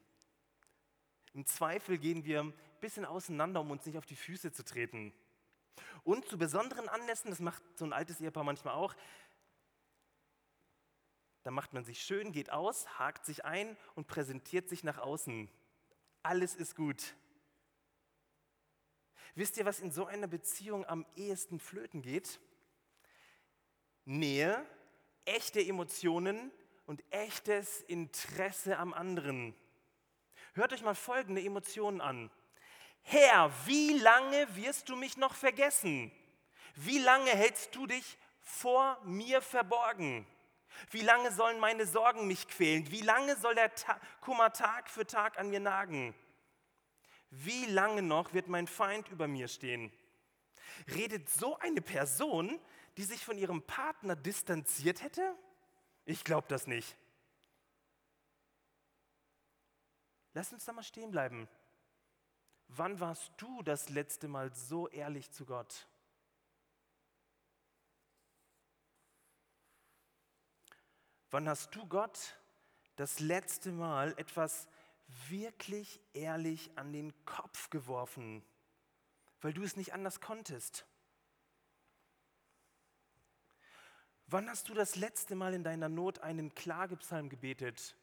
Im 1.34 1.46
Zweifel 1.46 1.98
gehen 1.98 2.26
wir 2.26 2.54
bisschen 2.84 3.06
auseinander, 3.06 3.62
um 3.62 3.72
uns 3.72 3.86
nicht 3.86 3.98
auf 3.98 4.06
die 4.06 4.16
Füße 4.16 4.52
zu 4.52 4.64
treten. 4.64 5.14
Und 6.04 6.28
zu 6.28 6.38
besonderen 6.38 6.90
Anlässen, 6.90 7.30
das 7.30 7.40
macht 7.40 7.64
so 7.76 7.86
ein 7.86 7.94
altes 7.94 8.20
Ehepaar 8.20 8.44
manchmal 8.44 8.76
auch, 8.76 8.94
da 11.44 11.52
macht 11.52 11.74
man 11.74 11.84
sich 11.84 12.02
schön, 12.02 12.32
geht 12.32 12.52
aus, 12.52 13.00
hakt 13.00 13.26
sich 13.26 13.44
ein 13.44 13.76
und 13.96 14.08
präsentiert 14.08 14.70
sich 14.70 14.84
nach 14.84 14.98
außen. 14.98 15.50
Alles 16.24 16.56
ist 16.56 16.76
gut. 16.76 17.16
Wisst 19.36 19.58
ihr, 19.58 19.66
was 19.66 19.80
in 19.80 19.92
so 19.92 20.06
einer 20.06 20.28
Beziehung 20.28 20.86
am 20.86 21.06
ehesten 21.16 21.60
flöten 21.60 22.02
geht? 22.02 22.40
Nähe, 24.06 24.66
echte 25.26 25.60
Emotionen 25.60 26.52
und 26.86 27.04
echtes 27.12 27.82
Interesse 27.82 28.78
am 28.78 28.94
anderen. 28.94 29.56
Hört 30.54 30.72
euch 30.74 30.84
mal 30.84 30.96
folgende 30.96 31.42
Emotionen 31.42 32.00
an. 32.00 32.30
Herr, 33.04 33.52
wie 33.66 33.98
lange 34.00 34.56
wirst 34.56 34.90
du 34.90 34.96
mich 34.96 35.18
noch 35.18 35.36
vergessen? 35.36 36.12
Wie 36.76 37.00
lange 37.00 37.30
hältst 37.32 37.76
du 37.76 37.86
dich 37.86 38.18
vor 38.42 39.00
mir 39.04 39.42
verborgen? 39.42 40.26
Wie 40.90 41.02
lange 41.02 41.32
sollen 41.32 41.60
meine 41.60 41.86
Sorgen 41.86 42.28
mich 42.28 42.48
quälen? 42.48 42.90
Wie 42.92 43.02
lange 43.02 43.36
soll 43.36 43.56
der 43.56 43.74
Ta 43.76 44.00
Kummer 44.22 44.52
Tag 44.52 44.90
für 44.90 45.06
Tag 45.06 45.38
an 45.38 45.50
mir 45.50 45.60
nagen? 45.60 46.16
Wie 47.30 47.66
lange 47.66 48.02
noch 48.02 48.34
wird 48.34 48.48
mein 48.48 48.68
Feind 48.68 49.10
über 49.10 49.28
mir 49.28 49.48
stehen? 49.48 49.92
Redet 50.96 51.30
so 51.30 51.58
eine 51.60 51.82
Person, 51.82 52.60
die 52.98 53.04
sich 53.04 53.24
von 53.24 53.38
ihrem 53.38 53.62
Partner 53.62 54.16
distanziert 54.16 55.02
hätte? 55.02 55.36
Ich 56.06 56.24
glaube 56.24 56.48
das 56.48 56.68
nicht. 56.68 56.96
Lass 60.34 60.52
uns 60.52 60.66
da 60.66 60.74
mal 60.74 60.84
stehen 60.84 61.12
bleiben. 61.12 61.48
Wann 62.76 63.00
warst 63.00 63.32
du 63.38 63.62
das 63.62 63.90
letzte 63.90 64.28
Mal 64.28 64.52
so 64.56 64.88
ehrlich 64.88 65.30
zu 65.32 65.46
Gott? 65.46 65.88
Wann 71.30 71.48
hast 71.48 71.76
du 71.76 71.86
Gott 71.88 72.36
das 72.96 73.20
letzte 73.20 73.72
Mal 73.72 74.18
etwas 74.18 74.68
wirklich 75.30 76.00
ehrlich 76.14 76.76
an 76.76 76.92
den 76.92 77.14
Kopf 77.26 77.70
geworfen, 77.70 78.44
weil 79.42 79.54
du 79.54 79.62
es 79.62 79.76
nicht 79.76 79.94
anders 79.94 80.20
konntest? 80.20 80.88
Wann 84.26 84.50
hast 84.50 84.70
du 84.70 84.74
das 84.74 84.96
letzte 84.96 85.36
Mal 85.36 85.54
in 85.54 85.64
deiner 85.64 85.90
Not 85.90 86.20
einen 86.20 86.56
Klagepsalm 86.56 87.30
gebetet? 87.30 87.96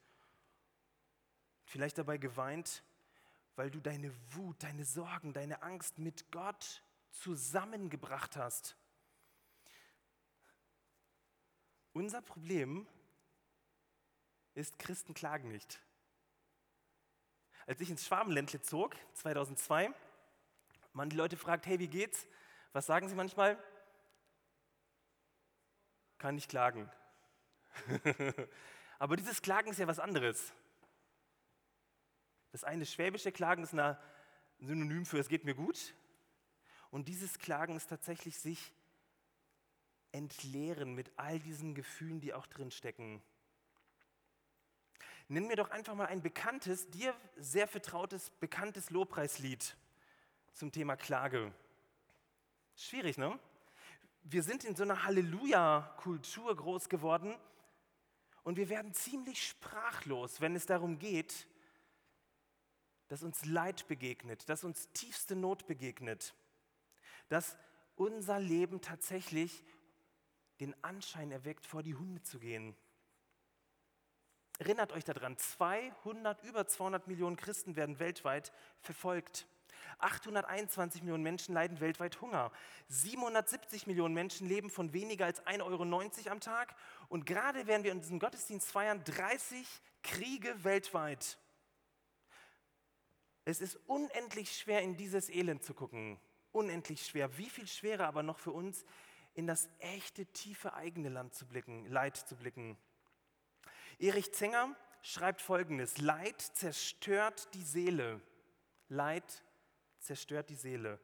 Vielleicht 1.65 1.97
dabei 1.97 2.17
geweint, 2.17 2.83
weil 3.61 3.69
du 3.69 3.79
deine 3.79 4.11
Wut, 4.33 4.63
deine 4.63 4.83
Sorgen, 4.83 5.33
deine 5.33 5.61
Angst 5.61 5.99
mit 5.99 6.31
Gott 6.31 6.81
zusammengebracht 7.11 8.35
hast. 8.35 8.75
Unser 11.93 12.23
Problem 12.23 12.87
ist, 14.55 14.79
Christen 14.79 15.13
klagen 15.13 15.49
nicht. 15.49 15.79
Als 17.67 17.79
ich 17.81 17.91
ins 17.91 18.03
Schwabenländle 18.03 18.63
zog, 18.63 18.95
2002, 19.13 19.93
man 20.93 21.11
die 21.11 21.15
Leute 21.15 21.37
fragt, 21.37 21.67
hey, 21.67 21.77
wie 21.77 21.87
geht's? 21.87 22.25
Was 22.73 22.87
sagen 22.87 23.09
sie 23.09 23.15
manchmal? 23.15 23.63
Kann 26.17 26.33
nicht 26.33 26.49
klagen. 26.49 26.91
Aber 28.97 29.17
dieses 29.17 29.43
Klagen 29.43 29.69
ist 29.69 29.77
ja 29.77 29.85
was 29.85 29.99
anderes. 29.99 30.51
Das 32.51 32.63
eine 32.63 32.85
schwäbische 32.85 33.31
Klagen 33.31 33.63
ist 33.63 33.73
ein 33.73 33.97
Synonym 34.59 35.05
für 35.05 35.19
es 35.19 35.29
geht 35.29 35.45
mir 35.45 35.55
gut. 35.55 35.93
Und 36.89 37.07
dieses 37.07 37.39
Klagen 37.39 37.75
ist 37.75 37.87
tatsächlich 37.87 38.37
sich 38.37 38.73
entleeren 40.11 40.93
mit 40.93 41.11
all 41.15 41.39
diesen 41.39 41.73
Gefühlen, 41.73 42.19
die 42.19 42.33
auch 42.33 42.45
drin 42.47 42.69
stecken. 42.69 43.21
Nenn 45.29 45.47
mir 45.47 45.55
doch 45.55 45.71
einfach 45.71 45.95
mal 45.95 46.07
ein 46.07 46.21
bekanntes, 46.21 46.89
dir 46.89 47.15
sehr 47.37 47.67
vertrautes, 47.67 48.29
bekanntes 48.29 48.89
Lobpreislied 48.89 49.77
zum 50.51 50.73
Thema 50.73 50.97
Klage. 50.97 51.53
Schwierig, 52.75 53.17
ne? 53.17 53.39
Wir 54.23 54.43
sind 54.43 54.65
in 54.65 54.75
so 54.75 54.83
einer 54.83 55.05
Halleluja-Kultur 55.05 56.55
groß 56.55 56.89
geworden 56.89 57.33
und 58.43 58.57
wir 58.57 58.67
werden 58.67 58.93
ziemlich 58.93 59.47
sprachlos, 59.47 60.41
wenn 60.41 60.55
es 60.55 60.65
darum 60.65 60.99
geht, 60.99 61.47
dass 63.11 63.23
uns 63.23 63.43
Leid 63.43 63.89
begegnet, 63.89 64.47
dass 64.47 64.63
uns 64.63 64.89
tiefste 64.93 65.35
Not 65.35 65.67
begegnet, 65.67 66.33
dass 67.27 67.57
unser 67.97 68.39
Leben 68.39 68.79
tatsächlich 68.79 69.65
den 70.61 70.81
Anschein 70.81 71.29
erweckt, 71.29 71.65
vor 71.65 71.83
die 71.83 71.95
Hunde 71.95 72.21
zu 72.21 72.39
gehen. 72.39 72.73
Erinnert 74.59 74.93
euch 74.93 75.03
daran, 75.03 75.37
200, 75.37 76.41
über 76.45 76.65
200 76.65 77.09
Millionen 77.09 77.35
Christen 77.35 77.75
werden 77.75 77.99
weltweit 77.99 78.53
verfolgt. 78.79 79.45
821 79.97 81.01
Millionen 81.01 81.23
Menschen 81.23 81.53
leiden 81.53 81.81
weltweit 81.81 82.21
Hunger. 82.21 82.49
770 82.87 83.87
Millionen 83.87 84.13
Menschen 84.13 84.47
leben 84.47 84.69
von 84.69 84.93
weniger 84.93 85.25
als 85.25 85.45
1,90 85.45 85.63
Euro 85.65 86.31
am 86.31 86.39
Tag. 86.39 86.75
Und 87.09 87.25
gerade 87.25 87.67
werden 87.67 87.83
wir 87.83 87.91
in 87.91 87.99
diesem 87.99 88.19
Gottesdienst 88.19 88.71
feiern 88.71 89.03
30 89.03 89.67
Kriege 90.01 90.63
weltweit. 90.63 91.37
Es 93.45 93.61
ist 93.61 93.79
unendlich 93.87 94.55
schwer, 94.57 94.81
in 94.81 94.97
dieses 94.97 95.29
Elend 95.29 95.63
zu 95.63 95.73
gucken. 95.73 96.19
Unendlich 96.51 97.05
schwer. 97.05 97.37
Wie 97.37 97.49
viel 97.49 97.67
schwerer 97.67 98.07
aber 98.07 98.23
noch 98.23 98.39
für 98.39 98.51
uns, 98.51 98.85
in 99.33 99.47
das 99.47 99.69
echte, 99.79 100.25
tiefe 100.27 100.73
eigene 100.73 101.09
Land 101.09 101.33
zu 101.33 101.45
blicken, 101.45 101.85
Leid 101.87 102.17
zu 102.17 102.35
blicken. 102.35 102.77
Erich 103.99 104.33
Zenger 104.33 104.75
schreibt 105.01 105.41
folgendes: 105.41 105.97
Leid 105.97 106.41
zerstört 106.41 107.53
die 107.53 107.63
Seele. 107.63 108.21
Leid 108.89 109.43
zerstört 109.99 110.49
die 110.49 110.55
Seele. 110.55 110.99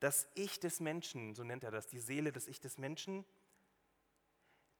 Das 0.00 0.28
Ich 0.34 0.60
des 0.60 0.80
Menschen, 0.80 1.34
so 1.34 1.44
nennt 1.44 1.64
er 1.64 1.70
das, 1.70 1.86
die 1.86 2.00
Seele, 2.00 2.32
das 2.32 2.48
Ich 2.48 2.60
des 2.60 2.78
Menschen, 2.78 3.24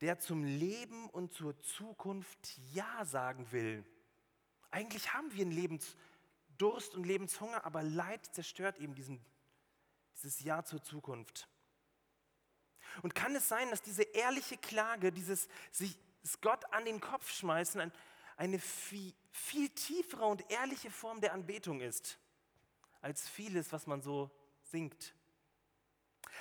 der 0.00 0.18
zum 0.18 0.44
Leben 0.44 1.08
und 1.08 1.32
zur 1.32 1.58
Zukunft 1.60 2.58
Ja 2.72 3.04
sagen 3.04 3.50
will. 3.52 3.84
Eigentlich 4.70 5.14
haben 5.14 5.32
wir 5.32 5.42
einen 5.42 5.52
Lebensdurst 6.56 6.94
und 6.94 7.04
Lebenshunger, 7.04 7.64
aber 7.64 7.82
Leid 7.82 8.24
zerstört 8.34 8.78
eben 8.78 8.94
diesen, 8.94 9.24
dieses 10.14 10.40
Ja 10.40 10.64
zur 10.64 10.82
Zukunft. 10.82 11.48
Und 13.02 13.14
kann 13.14 13.34
es 13.36 13.48
sein, 13.48 13.70
dass 13.70 13.82
diese 13.82 14.02
ehrliche 14.02 14.56
Klage, 14.56 15.12
dieses 15.12 15.48
sich 15.70 15.98
Gott 16.40 16.64
an 16.72 16.84
den 16.84 17.00
Kopf 17.00 17.30
schmeißen, 17.30 17.92
eine 18.36 18.58
viel, 18.58 19.12
viel 19.30 19.68
tiefere 19.70 20.24
und 20.26 20.50
ehrliche 20.50 20.90
Form 20.90 21.20
der 21.20 21.32
Anbetung 21.32 21.80
ist? 21.80 22.18
als 23.02 23.28
vieles, 23.28 23.72
was 23.72 23.86
man 23.86 24.02
so 24.02 24.32
singt. 24.62 25.14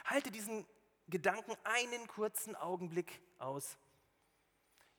Halte 0.06 0.32
diesen 0.32 0.66
Gedanken 1.08 1.56
einen 1.64 2.08
kurzen 2.08 2.56
Augenblick 2.56 3.22
aus. 3.38 3.78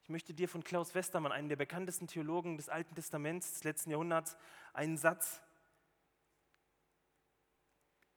Ich 0.06 0.10
möchte 0.10 0.32
dir 0.32 0.48
von 0.48 0.62
Klaus 0.62 0.94
Westermann, 0.94 1.32
einem 1.32 1.48
der 1.48 1.56
bekanntesten 1.56 2.06
Theologen 2.06 2.56
des 2.56 2.68
Alten 2.68 2.94
Testaments 2.94 3.54
des 3.54 3.64
letzten 3.64 3.90
Jahrhunderts, 3.90 4.36
einen 4.72 4.96
Satz 4.96 5.42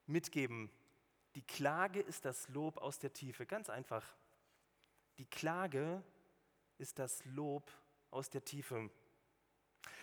mitgeben. 0.05 0.69
Die 1.33 1.41
Klage 1.41 1.99
ist 1.99 2.25
das 2.25 2.47
Lob 2.49 2.77
aus 2.77 2.99
der 2.99 3.11
Tiefe. 3.11 3.47
Ganz 3.47 3.71
einfach. 3.71 4.05
Die 5.17 5.25
Klage 5.25 6.03
ist 6.77 6.99
das 6.99 7.25
Lob 7.25 7.71
aus 8.11 8.29
der 8.29 8.45
Tiefe. 8.45 8.91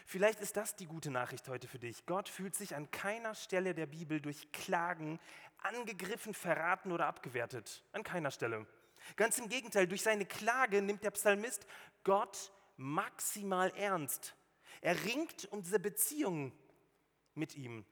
Vielleicht 0.07 0.40
ist 0.40 0.57
das 0.57 0.75
die 0.75 0.87
gute 0.87 1.12
Nachricht 1.12 1.49
heute 1.49 1.68
für 1.68 1.79
dich. 1.79 2.05
Gott 2.05 2.29
fühlt 2.29 2.57
sich 2.57 2.75
an 2.75 2.90
keiner 2.90 3.37
Stelle 3.37 3.77
der 3.77 3.87
Bibel 3.87 4.20
durch 4.20 4.51
Klagen 4.51 5.20
angegriffen, 5.59 6.35
verraten 6.35 6.90
oder 6.90 7.07
abgewertet. 7.07 7.85
An 7.92 8.03
keiner 8.03 8.33
Stelle. 8.33 8.66
Ganz 9.14 9.38
im 9.38 9.49
Gegenteil, 9.49 9.87
durch 9.87 10.03
seine 10.03 10.27
Klage 10.27 10.83
nimmt 10.83 11.05
der 11.05 11.12
Psalmist 11.12 11.66
Gott 12.03 12.53
maximal 12.77 13.71
ernst. 13.77 14.35
Er 14.81 15.05
ringt 15.05 15.51
um 15.53 15.62
diese 15.62 15.79
Beziehung 15.79 16.53
mit 17.35 17.55
ihm. 17.55 17.85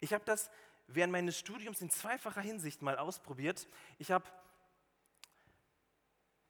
Ich 0.00 0.12
habe 0.12 0.24
das 0.24 0.50
während 0.86 1.12
meines 1.12 1.38
Studiums 1.38 1.80
in 1.80 1.90
zweifacher 1.90 2.40
Hinsicht 2.40 2.82
mal 2.82 2.98
ausprobiert. 2.98 3.68
Ich 3.98 4.10
habe 4.10 4.24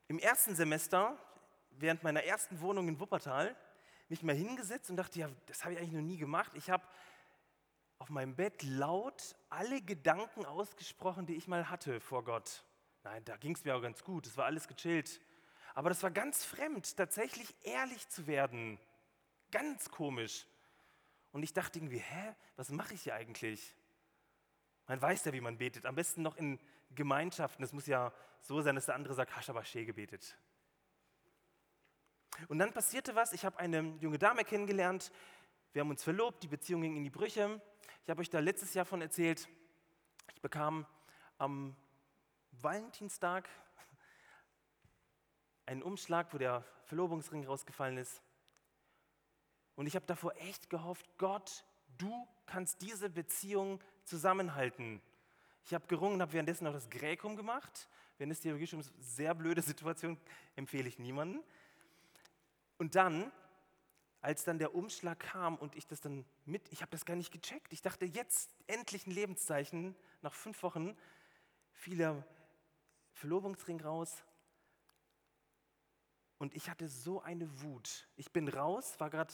im 0.08 0.18
ersten 0.18 0.54
Semester, 0.54 1.16
während 1.70 2.02
meiner 2.02 2.24
ersten 2.24 2.60
Wohnung 2.60 2.88
in 2.88 2.98
Wuppertal, 2.98 3.56
mich 4.08 4.22
mal 4.22 4.34
hingesetzt 4.34 4.90
und 4.90 4.96
dachte, 4.96 5.20
ja, 5.20 5.30
das 5.46 5.62
habe 5.62 5.74
ich 5.74 5.78
eigentlich 5.78 5.92
noch 5.92 6.00
nie 6.00 6.16
gemacht. 6.16 6.52
Ich 6.54 6.68
habe 6.68 6.84
auf 7.98 8.08
meinem 8.08 8.34
Bett 8.34 8.62
laut 8.62 9.36
alle 9.50 9.80
Gedanken 9.82 10.44
ausgesprochen, 10.46 11.26
die 11.26 11.36
ich 11.36 11.46
mal 11.46 11.70
hatte 11.70 12.00
vor 12.00 12.24
Gott. 12.24 12.64
Nein, 13.02 13.24
da 13.24 13.36
ging 13.36 13.54
es 13.54 13.64
mir 13.64 13.74
auch 13.74 13.82
ganz 13.82 14.04
gut, 14.04 14.26
es 14.26 14.36
war 14.36 14.44
alles 14.46 14.68
gechillt. 14.68 15.20
Aber 15.74 15.88
das 15.88 16.02
war 16.02 16.10
ganz 16.10 16.44
fremd, 16.44 16.96
tatsächlich 16.96 17.54
ehrlich 17.62 18.08
zu 18.08 18.26
werden. 18.26 18.78
Ganz 19.50 19.90
komisch. 19.90 20.46
Und 21.32 21.42
ich 21.42 21.52
dachte 21.52 21.78
irgendwie, 21.78 21.98
hä, 21.98 22.34
was 22.56 22.70
mache 22.70 22.94
ich 22.94 23.02
hier 23.02 23.14
eigentlich? 23.14 23.74
Man 24.86 25.00
weiß 25.00 25.24
ja, 25.24 25.32
wie 25.32 25.40
man 25.40 25.58
betet. 25.58 25.86
Am 25.86 25.94
besten 25.94 26.22
noch 26.22 26.36
in 26.36 26.58
Gemeinschaften. 26.94 27.64
Es 27.64 27.72
muss 27.72 27.86
ja 27.86 28.12
so 28.40 28.60
sein, 28.60 28.74
dass 28.74 28.86
der 28.86 28.96
andere 28.96 29.14
sagt, 29.14 29.36
hast 29.36 29.48
aber 29.48 29.64
schee 29.64 29.84
gebetet. 29.84 30.36
Und 32.48 32.58
dann 32.58 32.72
passierte 32.72 33.14
was, 33.14 33.32
ich 33.32 33.44
habe 33.44 33.58
eine 33.58 33.94
junge 34.00 34.18
Dame 34.18 34.44
kennengelernt, 34.44 35.12
wir 35.72 35.80
haben 35.80 35.90
uns 35.90 36.02
verlobt, 36.02 36.42
die 36.42 36.48
Beziehung 36.48 36.82
ging 36.82 36.96
in 36.96 37.04
die 37.04 37.10
Brüche. 37.10 37.60
Ich 38.02 38.10
habe 38.10 38.20
euch 38.20 38.30
da 38.30 38.40
letztes 38.40 38.74
Jahr 38.74 38.84
von 38.84 39.00
erzählt, 39.00 39.48
ich 40.34 40.40
bekam 40.40 40.86
am 41.38 41.76
Valentinstag 42.52 43.48
einen 45.66 45.82
Umschlag, 45.82 46.32
wo 46.34 46.38
der 46.38 46.64
Verlobungsring 46.84 47.46
rausgefallen 47.46 47.96
ist. 47.96 48.22
Und 49.76 49.86
ich 49.86 49.94
habe 49.94 50.06
davor 50.06 50.34
echt 50.36 50.68
gehofft, 50.68 51.08
Gott, 51.16 51.64
du 51.96 52.26
kannst 52.46 52.82
diese 52.82 53.08
Beziehung 53.08 53.80
zusammenhalten. 54.04 55.00
Ich 55.64 55.74
habe 55.74 55.86
gerungen, 55.86 56.20
habe 56.20 56.32
währenddessen 56.32 56.66
auch 56.66 56.72
das 56.72 56.90
Gräkum 56.90 57.36
gemacht. 57.36 57.88
Wenn 58.18 58.30
es 58.30 58.40
theologisch 58.40 58.74
um 58.74 58.82
sehr 58.98 59.34
blöde 59.34 59.62
Situation 59.62 60.18
empfehle 60.56 60.88
ich 60.88 60.98
niemanden. 60.98 61.42
Und 62.76 62.94
dann, 62.94 63.30
als 64.20 64.44
dann 64.44 64.58
der 64.58 64.74
Umschlag 64.74 65.20
kam 65.20 65.56
und 65.56 65.76
ich 65.76 65.86
das 65.86 66.00
dann 66.00 66.24
mit, 66.44 66.70
ich 66.72 66.82
habe 66.82 66.90
das 66.90 67.04
gar 67.04 67.16
nicht 67.16 67.30
gecheckt. 67.30 67.72
Ich 67.72 67.82
dachte, 67.82 68.04
jetzt 68.04 68.54
endlich 68.66 69.06
ein 69.06 69.12
Lebenszeichen. 69.12 69.94
Nach 70.22 70.34
fünf 70.34 70.62
Wochen 70.62 70.96
fiel 71.72 71.98
der 71.98 72.24
Verlobungsring 73.12 73.80
raus. 73.80 74.24
Und 76.38 76.54
ich 76.54 76.70
hatte 76.70 76.88
so 76.88 77.20
eine 77.20 77.62
Wut. 77.62 78.08
Ich 78.16 78.32
bin 78.32 78.48
raus, 78.48 78.98
war 78.98 79.10
gerade 79.10 79.32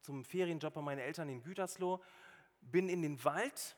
zum 0.00 0.24
Ferienjob 0.24 0.72
bei 0.74 0.80
meinen 0.80 1.00
Eltern 1.00 1.28
in 1.28 1.42
Gütersloh, 1.42 2.02
bin 2.60 2.88
in 2.88 3.02
den 3.02 3.22
Wald 3.24 3.76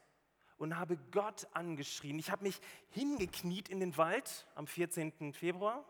und 0.58 0.78
habe 0.78 0.96
Gott 1.10 1.48
angeschrien. 1.54 2.18
Ich 2.18 2.30
habe 2.30 2.44
mich 2.44 2.60
hingekniet 2.90 3.68
in 3.68 3.80
den 3.80 3.96
Wald 3.96 4.46
am 4.54 4.66
14. 4.66 5.32
Februar 5.32 5.84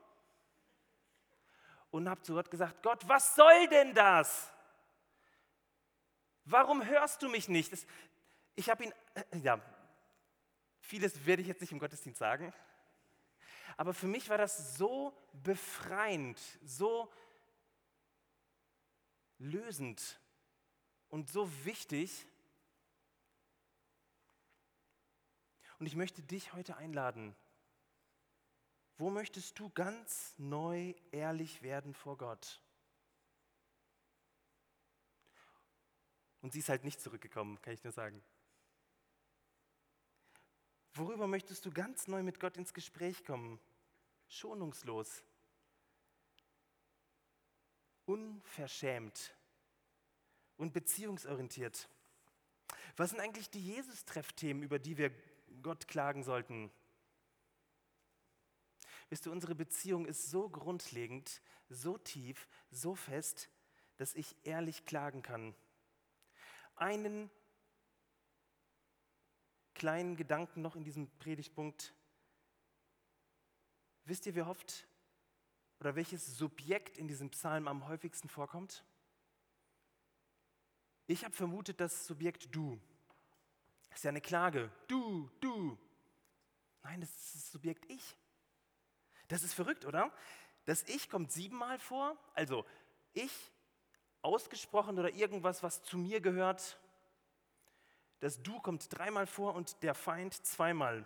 und 1.90 2.08
habe 2.08 2.22
zu 2.22 2.32
Gott 2.32 2.50
gesagt, 2.50 2.82
Gott, 2.82 3.06
was 3.06 3.34
soll 3.34 3.68
denn 3.68 3.94
das? 3.94 4.50
Warum 6.44 6.84
hörst 6.84 7.22
du 7.22 7.28
mich 7.28 7.48
nicht? 7.48 7.86
Ich 8.54 8.70
habe 8.70 8.84
ihn, 8.84 8.94
äh, 9.14 9.38
ja, 9.38 9.60
vieles 10.80 11.24
werde 11.26 11.42
ich 11.42 11.48
jetzt 11.48 11.60
nicht 11.60 11.72
im 11.72 11.78
Gottesdienst 11.78 12.18
sagen, 12.18 12.52
aber 13.76 13.94
für 13.94 14.06
mich 14.06 14.28
war 14.28 14.38
das 14.38 14.76
so 14.76 15.16
befreiend, 15.32 16.40
so 16.64 17.10
lösend 19.38 20.20
und 21.08 21.30
so 21.30 21.48
wichtig. 21.64 22.26
Und 25.78 25.86
ich 25.86 25.96
möchte 25.96 26.22
dich 26.22 26.52
heute 26.52 26.76
einladen, 26.76 27.34
wo 28.98 29.10
möchtest 29.10 29.58
du 29.58 29.68
ganz 29.70 30.34
neu 30.38 30.94
ehrlich 31.10 31.62
werden 31.62 31.92
vor 31.92 32.16
Gott? 32.16 32.62
Und 36.40 36.52
sie 36.52 36.58
ist 36.58 36.68
halt 36.68 36.84
nicht 36.84 37.00
zurückgekommen, 37.00 37.60
kann 37.62 37.72
ich 37.74 37.84
nur 37.84 37.92
sagen. 37.92 38.22
Worüber 40.94 41.26
möchtest 41.26 41.64
du 41.64 41.70
ganz 41.70 42.06
neu 42.06 42.22
mit 42.22 42.38
Gott 42.38 42.56
ins 42.56 42.74
Gespräch 42.74 43.24
kommen? 43.24 43.58
Schonungslos. 44.28 45.24
unverschämt 48.04 49.34
und 50.56 50.72
beziehungsorientiert. 50.72 51.88
Was 52.96 53.10
sind 53.10 53.20
eigentlich 53.20 53.48
die 53.48 53.64
Jesus-Treffthemen, 53.64 54.62
über 54.62 54.78
die 54.78 54.98
wir 54.98 55.12
Gott 55.62 55.88
klagen 55.88 56.24
sollten? 56.24 56.70
Wisst 59.08 59.26
ihr, 59.26 59.32
unsere 59.32 59.54
Beziehung 59.54 60.04
ist 60.06 60.30
so 60.30 60.48
grundlegend, 60.48 61.40
so 61.68 61.96
tief, 61.96 62.48
so 62.70 62.94
fest, 62.94 63.48
dass 63.96 64.14
ich 64.14 64.36
ehrlich 64.42 64.84
klagen 64.84 65.22
kann. 65.22 65.54
Einen 66.74 67.30
kleinen 69.82 70.14
Gedanken 70.14 70.62
noch 70.62 70.76
in 70.76 70.84
diesem 70.84 71.10
Predigtpunkt. 71.18 71.92
Wisst 74.04 74.26
ihr, 74.26 74.36
wie 74.36 74.42
oft 74.42 74.86
oder 75.80 75.96
welches 75.96 76.38
Subjekt 76.38 76.98
in 76.98 77.08
diesem 77.08 77.30
Psalm 77.30 77.66
am 77.66 77.88
häufigsten 77.88 78.28
vorkommt? 78.28 78.84
Ich 81.08 81.24
habe 81.24 81.34
vermutet, 81.34 81.80
das 81.80 82.06
Subjekt 82.06 82.54
du. 82.54 82.80
Das 83.88 83.98
ist 83.98 84.04
ja 84.04 84.10
eine 84.10 84.20
Klage. 84.20 84.70
Du, 84.86 85.28
du. 85.40 85.76
Nein, 86.84 87.00
das 87.00 87.10
ist 87.10 87.34
das 87.34 87.50
Subjekt 87.50 87.84
ich. 87.90 88.16
Das 89.26 89.42
ist 89.42 89.52
verrückt, 89.52 89.84
oder? 89.84 90.12
Das 90.64 90.84
Ich 90.84 91.10
kommt 91.10 91.32
siebenmal 91.32 91.80
vor. 91.80 92.16
Also 92.34 92.64
ich, 93.14 93.32
ausgesprochen 94.20 94.96
oder 95.00 95.12
irgendwas, 95.12 95.64
was 95.64 95.82
zu 95.82 95.98
mir 95.98 96.20
gehört. 96.20 96.78
Das 98.22 98.40
Du 98.40 98.60
kommt 98.60 98.86
dreimal 98.96 99.26
vor 99.26 99.56
und 99.56 99.82
der 99.82 99.96
Feind 99.96 100.46
zweimal. 100.46 101.04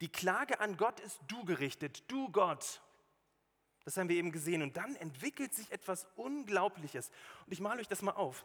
Die 0.00 0.10
Klage 0.10 0.58
an 0.58 0.76
Gott 0.76 0.98
ist 0.98 1.20
du 1.28 1.44
gerichtet, 1.44 2.02
du 2.10 2.32
Gott. 2.32 2.82
Das 3.84 3.96
haben 3.96 4.08
wir 4.08 4.16
eben 4.16 4.32
gesehen. 4.32 4.62
Und 4.62 4.76
dann 4.76 4.96
entwickelt 4.96 5.54
sich 5.54 5.70
etwas 5.70 6.08
Unglaubliches. 6.16 7.12
Und 7.46 7.52
ich 7.52 7.60
male 7.60 7.80
euch 7.80 7.86
das 7.86 8.02
mal 8.02 8.10
auf. 8.10 8.44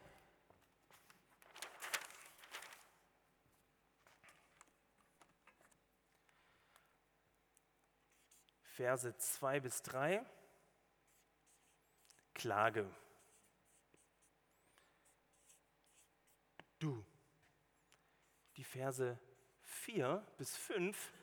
Verse 8.75 9.17
2 9.17 9.59
bis 9.61 9.81
3. 9.81 10.23
Klage. 12.35 12.87
Du. 16.79 17.05
Die 18.55 18.63
Verse 18.63 19.19
4 19.63 20.25
bis 20.37 20.55
5. 20.57 21.13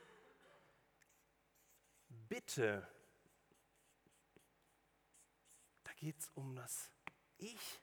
Bitte 2.29 2.89
geht 6.05 6.21
es 6.21 6.31
um 6.35 6.55
das 6.55 6.91
Ich. 7.39 7.81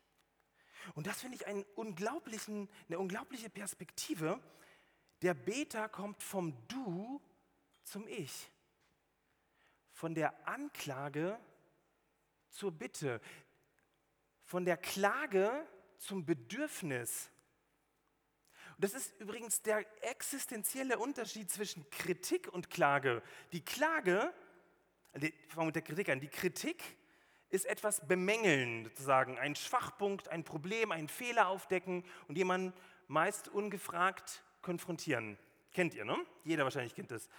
Und 0.94 1.08
das 1.08 1.22
finde 1.22 1.38
ich 1.38 1.48
einen 1.48 1.64
unglaublichen, 1.74 2.70
eine 2.88 3.00
unglaubliche 3.00 3.50
Perspektive. 3.50 4.40
Der 5.24 5.34
Beter 5.34 5.90
kommt 5.90 6.22
vom 6.22 6.56
Du 6.68 7.20
zum 7.82 8.08
Ich. 8.08 8.52
Von 9.92 10.14
der 10.14 10.48
Anklage 10.48 11.40
zur 12.50 12.72
Bitte. 12.72 13.20
Von 14.44 14.66
der 14.66 14.78
Klage 14.78 15.68
zum 15.98 16.24
Bedürfnis. 16.24 17.31
Das 18.82 18.96
ist 18.96 19.14
übrigens 19.20 19.62
der 19.62 19.86
existenzielle 20.04 20.98
Unterschied 20.98 21.52
zwischen 21.52 21.88
Kritik 21.92 22.52
und 22.52 22.72
Klage. 22.72 23.22
Die 23.52 23.64
Klage, 23.64 24.34
fangen 25.50 25.68
mit 25.68 25.76
der 25.76 25.84
Kritik 25.84 26.10
an, 26.10 26.20
die 26.20 26.28
Kritik 26.28 26.98
ist 27.52 27.68
etwas 27.68 28.08
bemängeln, 28.08 28.86
sozusagen, 28.86 29.38
ein 29.38 29.56
Schwachpunkt, 29.56 30.30
ein 30.30 30.44
Problem, 30.44 30.92
einen 30.92 31.10
Fehler 31.10 31.50
aufdecken 31.50 32.04
und 32.28 32.40
jemanden 32.40 32.74
meist 33.08 33.50
ungefragt 33.50 34.44
konfrontieren. 34.64 35.38
Kennt 35.74 35.94
ihr, 35.94 36.04
ne? 36.04 36.18
Jeder 36.44 36.64
wahrscheinlich 36.64 36.96
kennt 36.96 37.12
das. 37.12 37.30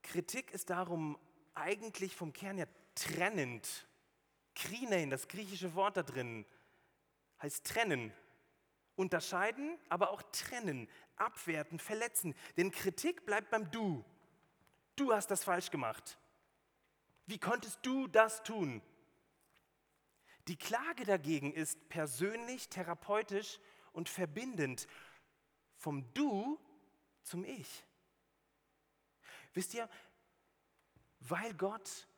Kritik 0.00 0.50
ist 0.52 0.70
darum 0.70 1.18
eigentlich 1.54 2.16
vom 2.16 2.32
Kern 2.32 2.56
her 2.56 2.68
trennend. 2.94 3.86
Krinein, 4.54 5.10
das 5.10 5.28
griechische 5.28 5.74
Wort 5.74 5.98
da 5.98 6.02
drin, 6.02 6.46
heißt 7.42 7.66
trennen. 7.66 8.12
Unterscheiden, 8.96 9.78
aber 9.88 10.10
auch 10.10 10.22
trennen, 10.32 10.88
abwerten, 11.16 11.78
verletzen. 11.78 12.34
Denn 12.56 12.72
Kritik 12.72 13.24
bleibt 13.26 13.50
beim 13.50 13.70
Du. 13.70 14.04
Du 14.96 15.12
hast 15.12 15.30
das 15.30 15.44
falsch 15.44 15.70
gemacht. 15.70 16.18
Wie 17.26 17.38
konntest 17.38 17.78
du 17.82 18.08
das 18.08 18.42
tun? 18.42 18.82
Die 20.48 20.56
Klage 20.56 21.04
dagegen 21.04 21.52
ist 21.52 21.88
persönlich, 21.88 22.70
therapeutisch 22.70 23.60
und 23.92 24.08
verbindend. 24.08 24.88
Vom 25.76 26.12
Du 26.14 26.58
zum 27.22 27.44
Ich. 27.44 27.84
Wisst 29.52 29.74
ihr, 29.74 29.88
weil 31.20 31.54
Gott 31.54 32.08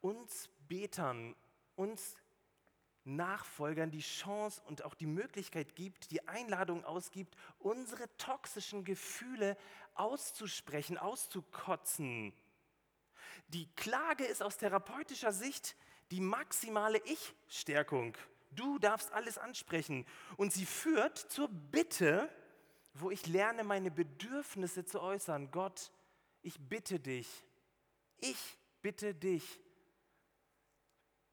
uns 0.00 0.50
Betern, 0.68 1.34
uns 1.74 2.16
Nachfolgern 3.06 3.90
die 3.90 4.00
Chance 4.00 4.60
und 4.66 4.84
auch 4.84 4.94
die 4.94 5.06
Möglichkeit 5.06 5.76
gibt, 5.76 6.10
die 6.10 6.26
Einladung 6.28 6.84
ausgibt, 6.84 7.36
unsere 7.58 8.04
toxischen 8.16 8.84
Gefühle 8.84 9.56
auszusprechen, 9.94 10.98
auszukotzen 10.98 12.32
die 13.48 13.68
Klage 13.76 14.24
ist 14.24 14.42
aus 14.42 14.56
therapeutischer 14.56 15.32
Sicht 15.32 15.76
die 16.10 16.20
maximale 16.20 16.98
Ich-Stärkung. 17.04 18.16
Du 18.50 18.78
darfst 18.78 19.12
alles 19.12 19.38
ansprechen. 19.38 20.06
Und 20.36 20.52
sie 20.52 20.66
führt 20.66 21.18
zur 21.18 21.48
Bitte, 21.48 22.28
wo 22.94 23.10
ich 23.10 23.26
lerne, 23.26 23.64
meine 23.64 23.90
Bedürfnisse 23.90 24.84
zu 24.84 25.00
äußern. 25.00 25.50
Gott, 25.50 25.92
ich 26.42 26.58
bitte 26.58 26.98
dich. 26.98 27.28
Ich 28.18 28.58
bitte 28.82 29.14
dich. 29.14 29.60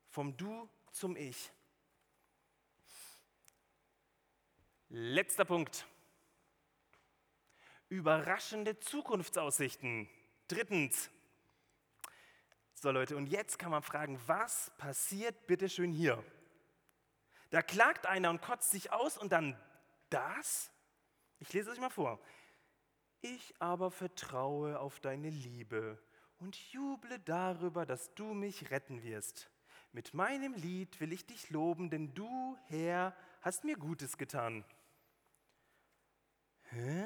Vom 0.10 0.36
Du 0.38 0.70
zum 0.92 1.16
Ich. 1.16 1.52
Letzter 4.96 5.44
Punkt. 5.44 5.88
Überraschende 7.90 8.80
Zukunftsaussichten. 8.80 10.08
Drittens, 10.48 11.10
so 12.76 12.92
Leute, 12.92 13.18
und 13.18 13.26
jetzt 13.26 13.58
kann 13.58 13.72
man 13.72 13.82
fragen, 13.82 14.22
was 14.28 14.72
passiert 14.78 15.48
bitte 15.48 15.68
schön 15.68 15.92
hier? 15.92 16.24
Da 17.50 17.64
klagt 17.64 18.06
einer 18.06 18.30
und 18.30 18.44
kotzt 18.44 18.70
sich 18.70 18.92
aus 18.92 19.18
und 19.18 19.32
dann 19.32 19.60
das? 20.12 20.72
Ich 21.40 21.52
lese 21.54 21.72
es 21.72 21.78
euch 21.78 21.82
mal 21.82 21.90
vor. 21.90 22.22
Ich 23.22 23.56
aber 23.58 23.90
vertraue 23.90 24.80
auf 24.80 25.00
deine 25.00 25.32
Liebe 25.32 25.98
und 26.38 26.56
juble 26.72 27.18
darüber, 27.18 27.88
dass 27.88 28.14
du 28.14 28.36
mich 28.36 28.70
retten 28.70 29.02
wirst. 29.02 29.50
Mit 29.92 30.14
meinem 30.14 30.54
Lied 30.54 31.00
will 31.00 31.14
ich 31.14 31.26
dich 31.26 31.50
loben, 31.50 31.90
denn 31.90 32.14
du, 32.14 32.56
Herr, 32.68 33.18
hast 33.42 33.64
mir 33.64 33.76
Gutes 33.76 34.20
getan. 34.20 34.64
Hä? 36.74 37.06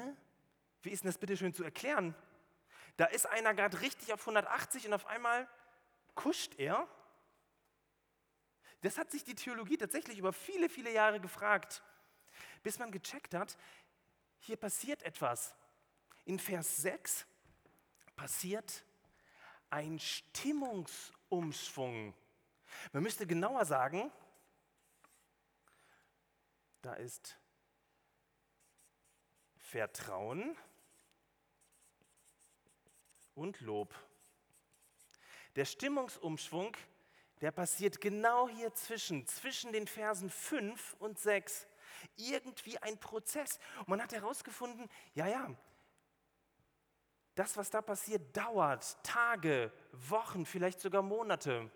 Wie 0.82 0.90
ist 0.90 1.04
denn 1.04 1.08
das 1.08 1.18
bitte 1.18 1.36
schön 1.36 1.54
zu 1.54 1.64
erklären? 1.64 2.14
Da 2.96 3.06
ist 3.06 3.26
einer 3.26 3.54
gerade 3.54 3.80
richtig 3.80 4.12
auf 4.12 4.20
180 4.20 4.86
und 4.86 4.94
auf 4.94 5.06
einmal 5.06 5.48
kuscht 6.14 6.54
er? 6.58 6.86
Das 8.80 8.96
hat 8.98 9.10
sich 9.10 9.24
die 9.24 9.34
Theologie 9.34 9.76
tatsächlich 9.76 10.18
über 10.18 10.32
viele, 10.32 10.68
viele 10.68 10.92
Jahre 10.92 11.18
gefragt, 11.20 11.82
bis 12.62 12.78
man 12.78 12.92
gecheckt 12.92 13.34
hat, 13.34 13.58
hier 14.38 14.56
passiert 14.56 15.02
etwas. 15.02 15.56
In 16.24 16.38
Vers 16.38 16.76
6 16.78 17.26
passiert 18.16 18.84
ein 19.70 19.98
Stimmungsumschwung. 19.98 22.14
Man 22.92 23.02
müsste 23.02 23.26
genauer 23.26 23.64
sagen, 23.64 24.12
da 26.82 26.92
ist 26.94 27.37
Vertrauen 29.68 30.56
und 33.34 33.60
Lob. 33.60 33.94
Der 35.56 35.66
Stimmungsumschwung, 35.66 36.74
der 37.42 37.50
passiert 37.50 38.00
genau 38.00 38.48
hier 38.48 38.72
zwischen, 38.72 39.26
zwischen 39.26 39.72
den 39.72 39.86
Versen 39.86 40.30
5 40.30 40.96
und 41.00 41.18
6. 41.18 41.66
Irgendwie 42.16 42.78
ein 42.78 42.98
Prozess. 42.98 43.58
Und 43.80 43.88
man 43.88 44.02
hat 44.02 44.12
herausgefunden, 44.12 44.88
ja, 45.14 45.26
ja, 45.26 45.54
das, 47.34 47.58
was 47.58 47.68
da 47.68 47.82
passiert, 47.82 48.34
dauert 48.34 48.96
Tage, 49.04 49.70
Wochen, 49.92 50.46
vielleicht 50.46 50.80
sogar 50.80 51.02
Monate. 51.02 51.70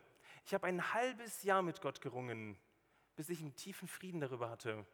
Ich 0.47 0.55
habe 0.55 0.67
ein 0.67 0.95
halbes 0.95 1.43
Jahr 1.43 1.61
mit 1.61 1.83
Gott 1.83 2.01
gerungen, 2.01 2.59
bis 3.17 3.29
ich 3.29 3.41
einen 3.41 3.55
tiefen 3.55 3.87
Frieden 3.87 4.21
darüber 4.21 4.49
hatte. 4.49 4.87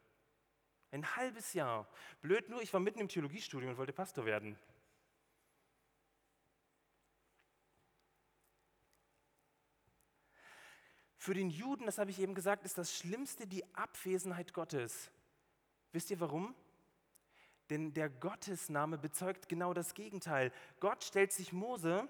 Ein 0.91 1.17
halbes 1.17 1.53
Jahr. 1.53 1.87
Blöd 2.23 2.49
nur, 2.49 2.63
ich 2.63 2.73
war 2.73 2.81
mitten 2.81 3.01
im 3.01 3.09
Theologiestudium 3.09 3.73
und 3.73 3.79
wollte 3.79 3.93
Pastor 3.93 4.25
werden. 4.25 4.59
Für 11.19 11.35
den 11.35 11.51
Juden, 11.51 11.85
das 11.85 11.99
habe 11.99 12.11
ich 12.11 12.21
eben 12.21 12.35
gesagt, 12.35 12.65
ist 12.65 12.79
das 12.79 12.97
Schlimmste 12.97 13.47
die 13.47 13.65
Abwesenheit 13.75 14.55
Gottes. 14.55 15.11
Wisst 15.93 16.11
ihr 16.11 16.21
warum? 16.21 16.55
Denn 17.69 17.93
der 17.93 18.09
Gottesname 18.09 18.97
bezeugt 18.97 19.49
genau 19.49 19.75
das 19.75 19.93
Gegenteil. 19.93 20.53
Gott 20.81 21.05
stellt 21.05 21.33
sich 21.33 21.53
Mose 21.53 22.09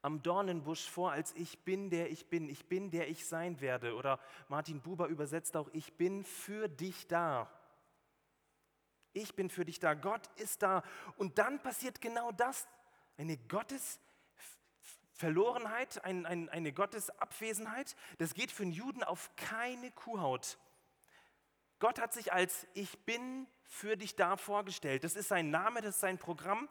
am 0.00 0.22
Dornenbusch 0.22 0.88
vor, 0.88 1.12
als 1.12 1.34
ich 1.34 1.58
bin, 1.64 1.90
der 1.90 2.10
ich 2.10 2.30
bin, 2.30 2.48
ich 2.48 2.66
bin, 2.66 2.90
der 2.90 3.08
ich 3.08 3.26
sein 3.26 3.60
werde. 3.60 3.94
Oder 3.94 4.20
Martin 4.48 4.80
Buber 4.80 5.08
übersetzt 5.08 5.56
auch, 5.56 5.68
ich 5.72 5.92
bin 5.94 6.24
für 6.24 6.68
dich 6.68 7.08
da. 7.08 7.50
Ich 9.16 9.34
bin 9.34 9.48
für 9.48 9.64
dich 9.64 9.80
da, 9.80 9.94
Gott 9.94 10.28
ist 10.36 10.62
da. 10.62 10.82
Und 11.16 11.38
dann 11.38 11.62
passiert 11.62 12.02
genau 12.02 12.32
das, 12.32 12.68
eine 13.16 13.38
Gottesverlorenheit, 13.38 16.04
ein, 16.04 16.26
ein, 16.26 16.50
eine 16.50 16.74
Gottesabwesenheit. 16.74 17.96
Das 18.18 18.34
geht 18.34 18.52
für 18.52 18.64
einen 18.64 18.72
Juden 18.72 19.02
auf 19.02 19.34
keine 19.36 19.90
Kuhhaut. 19.90 20.58
Gott 21.78 21.98
hat 21.98 22.12
sich 22.12 22.34
als 22.34 22.66
Ich 22.74 23.06
bin 23.06 23.46
für 23.64 23.96
dich 23.96 24.16
da 24.16 24.36
vorgestellt. 24.36 25.02
Das 25.02 25.16
ist 25.16 25.28
sein 25.28 25.48
Name, 25.48 25.80
das 25.80 25.94
ist 25.94 26.00
sein 26.00 26.18
Programm. 26.18 26.68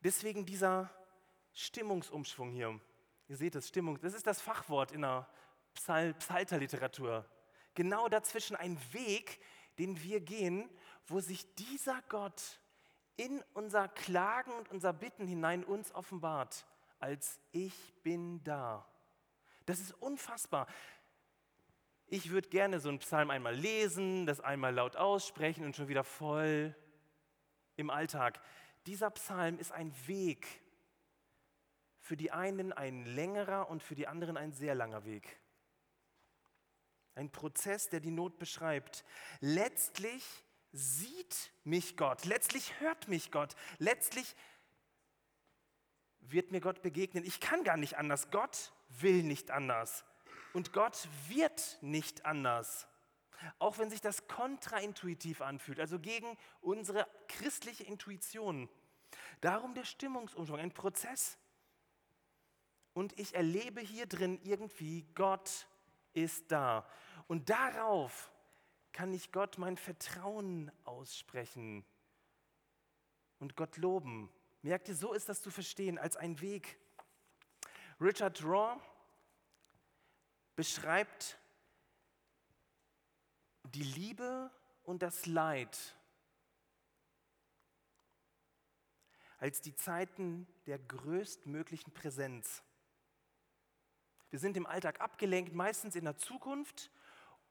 Deswegen 0.00 0.44
dieser 0.44 0.90
Stimmungsumschwung 1.54 2.50
hier. 2.50 2.78
Ihr 3.28 3.36
seht 3.36 3.54
das, 3.54 3.66
Stimmung, 3.66 3.98
das 4.02 4.12
ist 4.12 4.26
das 4.26 4.42
Fachwort 4.42 4.92
in 4.92 5.00
der 5.00 5.26
Psal 5.74 6.12
Psalterliteratur. 6.12 7.24
Genau 7.74 8.08
dazwischen 8.08 8.56
ein 8.56 8.78
Weg, 8.92 9.40
den 9.78 10.02
wir 10.02 10.20
gehen, 10.20 10.68
wo 11.06 11.20
sich 11.20 11.54
dieser 11.54 12.02
Gott 12.08 12.60
in 13.16 13.42
unser 13.54 13.88
Klagen 13.88 14.52
und 14.52 14.70
unser 14.70 14.92
Bitten 14.92 15.26
hinein 15.26 15.64
uns 15.64 15.94
offenbart, 15.94 16.66
als 17.00 17.40
ich 17.52 17.74
bin 18.02 18.42
da. 18.44 18.86
Das 19.66 19.80
ist 19.80 19.92
unfassbar. 20.00 20.66
Ich 22.06 22.30
würde 22.30 22.48
gerne 22.48 22.80
so 22.80 22.88
einen 22.88 23.00
Psalm 23.00 23.30
einmal 23.30 23.54
lesen, 23.54 24.24
das 24.24 24.40
einmal 24.40 24.72
laut 24.72 24.96
aussprechen 24.96 25.64
und 25.64 25.76
schon 25.76 25.88
wieder 25.88 26.04
voll 26.04 26.74
im 27.76 27.90
Alltag. 27.90 28.40
Dieser 28.86 29.10
Psalm 29.10 29.58
ist 29.58 29.72
ein 29.72 29.92
Weg. 30.06 30.46
Für 32.00 32.16
die 32.16 32.30
einen 32.30 32.72
ein 32.72 33.04
längerer 33.04 33.68
und 33.68 33.82
für 33.82 33.94
die 33.94 34.06
anderen 34.06 34.38
ein 34.38 34.52
sehr 34.52 34.74
langer 34.74 35.04
Weg. 35.04 35.38
Ein 37.18 37.30
Prozess, 37.30 37.88
der 37.88 37.98
die 37.98 38.12
Not 38.12 38.38
beschreibt. 38.38 39.04
Letztlich 39.40 40.24
sieht 40.70 41.50
mich 41.64 41.96
Gott, 41.96 42.24
letztlich 42.24 42.78
hört 42.78 43.08
mich 43.08 43.32
Gott, 43.32 43.56
letztlich 43.78 44.36
wird 46.20 46.52
mir 46.52 46.60
Gott 46.60 46.80
begegnen. 46.80 47.24
Ich 47.24 47.40
kann 47.40 47.64
gar 47.64 47.76
nicht 47.76 47.96
anders. 47.96 48.30
Gott 48.30 48.72
will 49.00 49.24
nicht 49.24 49.50
anders. 49.50 50.04
Und 50.52 50.72
Gott 50.72 51.08
wird 51.26 51.78
nicht 51.80 52.24
anders. 52.24 52.86
Auch 53.58 53.78
wenn 53.78 53.90
sich 53.90 54.00
das 54.00 54.28
kontraintuitiv 54.28 55.40
anfühlt, 55.40 55.80
also 55.80 55.98
gegen 55.98 56.38
unsere 56.60 57.04
christliche 57.26 57.82
Intuition. 57.82 58.68
Darum 59.40 59.74
der 59.74 59.84
Stimmungsumschwung, 59.84 60.60
ein 60.60 60.72
Prozess. 60.72 61.36
Und 62.92 63.18
ich 63.18 63.34
erlebe 63.34 63.80
hier 63.80 64.06
drin 64.06 64.38
irgendwie, 64.44 65.04
Gott 65.16 65.66
ist 66.14 66.50
da. 66.50 66.86
Und 67.28 67.50
darauf 67.50 68.32
kann 68.92 69.12
ich 69.12 69.30
Gott 69.30 69.58
mein 69.58 69.76
Vertrauen 69.76 70.72
aussprechen 70.84 71.84
und 73.38 73.54
Gott 73.54 73.76
loben. 73.76 74.28
Merkt 74.62 74.88
ihr, 74.88 74.96
so 74.96 75.12
ist 75.12 75.28
das 75.28 75.40
zu 75.40 75.50
verstehen 75.50 75.98
als 75.98 76.16
ein 76.16 76.40
Weg. 76.40 76.78
Richard 78.00 78.42
Raw 78.42 78.80
beschreibt 80.56 81.38
die 83.62 83.82
Liebe 83.82 84.50
und 84.82 85.02
das 85.02 85.26
Leid 85.26 85.96
als 89.38 89.60
die 89.60 89.74
Zeiten 89.76 90.48
der 90.66 90.78
größtmöglichen 90.78 91.92
Präsenz. 91.92 92.62
Wir 94.30 94.38
sind 94.38 94.56
im 94.56 94.66
Alltag 94.66 95.00
abgelenkt, 95.00 95.54
meistens 95.54 95.94
in 95.94 96.04
der 96.04 96.16
Zukunft 96.16 96.90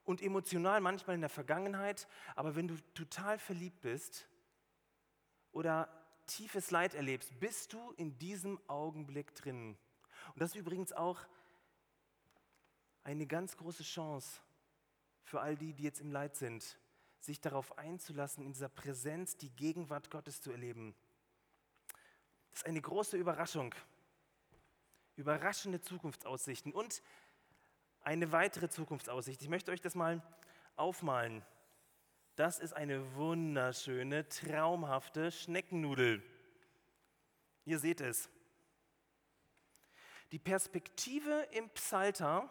und 0.07 0.21
emotional 0.21 0.79
manchmal 0.79 1.15
in 1.15 1.21
der 1.21 1.29
Vergangenheit. 1.29 2.07
Aber 2.35 2.55
wenn 2.55 2.67
du 2.67 2.75
total 2.93 3.37
verliebt 3.37 3.81
bist 3.81 4.27
oder 5.51 5.89
tiefes 6.27 6.71
Leid 6.71 6.95
erlebst, 6.95 7.37
bist 7.39 7.73
du 7.73 7.91
in 7.97 8.17
diesem 8.17 8.59
Augenblick 8.67 9.35
drin. 9.35 9.77
Und 10.33 10.41
das 10.41 10.51
ist 10.51 10.55
übrigens 10.55 10.93
auch 10.93 11.19
eine 13.03 13.27
ganz 13.27 13.57
große 13.57 13.83
Chance 13.83 14.39
für 15.23 15.41
all 15.41 15.57
die, 15.57 15.73
die 15.73 15.83
jetzt 15.83 15.99
im 15.99 16.11
Leid 16.11 16.37
sind, 16.37 16.79
sich 17.19 17.41
darauf 17.41 17.77
einzulassen, 17.77 18.45
in 18.45 18.53
dieser 18.53 18.69
Präsenz 18.69 19.35
die 19.35 19.49
Gegenwart 19.49 20.09
Gottes 20.09 20.41
zu 20.41 20.51
erleben. 20.51 20.95
Das 22.51 22.61
ist 22.61 22.65
eine 22.65 22.81
große 22.81 23.17
Überraschung. 23.17 23.75
Überraschende 25.17 25.81
Zukunftsaussichten 25.81 26.71
und 26.71 27.01
eine 28.07 28.31
weitere 28.31 28.69
Zukunftsaussicht. 28.69 29.41
Ich 29.41 29.49
möchte 29.49 29.69
euch 29.69 29.81
das 29.81 29.93
mal 29.93 30.23
aufmalen. 30.77 31.43
Das 32.37 32.57
ist 32.57 32.71
eine 32.71 33.15
wunderschöne, 33.15 34.29
traumhafte 34.29 35.29
Schneckennudel. 35.29 36.23
Ihr 37.65 37.79
seht 37.79 37.99
es. 37.99 38.29
Die 40.31 40.39
Perspektive 40.39 41.49
im 41.51 41.69
Psalter 41.71 42.49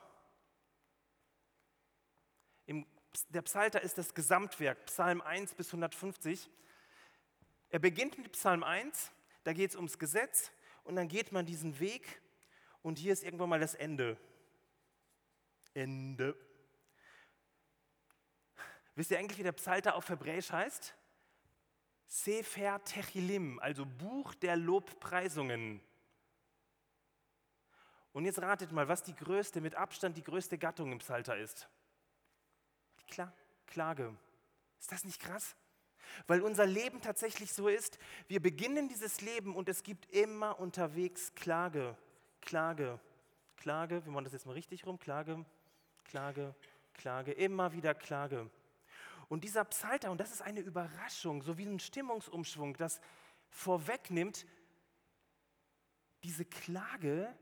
im, 2.67 2.85
der 3.31 3.41
Psalter 3.41 3.81
ist 3.81 3.97
das 3.97 4.13
Gesamtwerk, 4.13 4.85
Psalm 4.85 5.23
1 5.23 5.55
bis 5.55 5.69
150. 5.69 6.51
Er 7.71 7.79
beginnt 7.79 8.19
mit 8.19 8.33
Psalm 8.33 8.63
1, 8.63 9.11
da 9.45 9.55
geht 9.55 9.71
es 9.71 9.77
ums 9.77 9.99
Gesetz 9.99 10.53
und 10.85 10.97
dann 10.97 11.09
geht 11.09 11.33
man 11.33 11.47
diesen 11.47 11.81
Weg 11.81 12.21
und 12.83 12.99
hier 12.99 13.15
ist 13.15 13.25
irgendwann 13.25 13.49
mal 13.49 13.61
das 13.61 13.75
Ende. 13.75 14.19
Ende. 15.77 16.35
Wisst 18.95 19.11
ihr 19.11 19.19
eigentlich, 19.19 19.39
wie 19.39 19.43
der 19.43 19.53
Psalter 19.53 19.95
auf 19.95 20.09
Hebräisch 20.09 20.51
heißt? 20.51 20.95
Sefer 22.07 22.83
Techilim, 22.85 23.59
also 23.61 23.85
Buch 23.85 24.35
der 24.35 24.57
Lobpreisungen. 24.57 25.81
Und 28.13 28.25
jetzt 28.25 28.41
ratet 28.41 28.73
mal, 28.73 28.89
was 28.89 29.03
die 29.03 29.15
größte, 29.15 29.61
mit 29.61 29.75
Abstand 29.75 30.17
die 30.17 30.23
größte 30.23 30.57
Gattung 30.57 30.93
im 30.93 30.99
Psalter 30.99 31.37
ist. 31.37 31.69
Kla 33.09 33.33
Klage. 33.67 34.17
Ist 34.81 34.93
das 34.93 35.05
nicht 35.05 35.21
krass? 35.21 35.57
Weil 36.27 36.41
unser 36.41 36.65
Leben 36.65 37.03
tatsächlich 37.03 37.53
so 37.53 37.69
ist, 37.69 37.99
wir 38.29 38.41
beginnen 38.41 38.89
dieses 38.89 39.21
Leben 39.21 39.55
und 39.55 39.69
es 39.69 39.83
gibt 39.83 40.07
immer 40.07 40.59
unterwegs 40.59 41.35
Klage, 41.35 41.99
Klage, 42.41 43.01
Klage, 43.57 44.05
wir 44.05 44.13
machen 44.13 44.25
das 44.25 44.33
jetzt 44.33 44.47
mal 44.47 44.53
richtig 44.53 44.87
rum, 44.87 44.99
Klage, 44.99 45.45
Klage, 46.07 46.55
Klage, 46.95 47.33
immer 47.33 47.73
wieder 47.73 47.95
Klage. 47.95 48.51
Und 49.29 49.45
dieser 49.45 49.65
Psalter, 49.65 50.11
und 50.11 50.21
das 50.21 50.31
ist 50.31 50.43
eine 50.43 50.61
Überraschung, 50.61 51.43
so 51.43 51.59
wie 51.59 51.67
ein 51.67 51.81
Stimmungsumschwung, 51.81 52.77
das 52.77 53.01
vorwegnimmt, 53.51 54.47
diese 56.23 56.45
Klage 56.45 57.37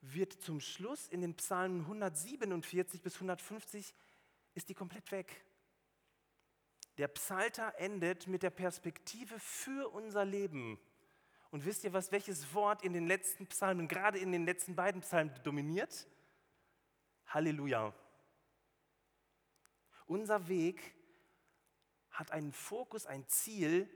wird 0.00 0.32
zum 0.34 0.60
Schluss 0.60 1.08
in 1.08 1.22
den 1.22 1.34
Psalmen 1.34 1.80
147 1.80 3.02
bis 3.02 3.14
150 3.14 3.94
ist 4.54 4.68
die 4.68 4.74
komplett 4.74 5.10
weg. 5.12 5.44
Der 6.98 7.08
Psalter 7.08 7.74
endet 7.78 8.26
mit 8.26 8.42
der 8.42 8.50
Perspektive 8.50 9.38
für 9.40 9.88
unser 9.92 10.24
Leben. 10.24 10.78
Und 11.50 11.64
wisst 11.64 11.84
ihr 11.84 11.92
was, 11.92 12.12
welches 12.12 12.54
Wort 12.54 12.82
in 12.82 12.92
den 12.92 13.06
letzten 13.06 13.46
Psalmen, 13.46 13.88
gerade 13.88 14.18
in 14.18 14.30
den 14.30 14.44
letzten 14.44 14.76
beiden 14.76 15.00
Psalmen 15.00 15.32
dominiert? 15.42 16.06
Halleluja. 17.34 17.92
Unser 20.06 20.48
Weg 20.48 20.94
hat 22.10 22.30
einen 22.30 22.52
Fokus, 22.52 23.06
ein 23.06 23.26
Ziel, 23.26 23.90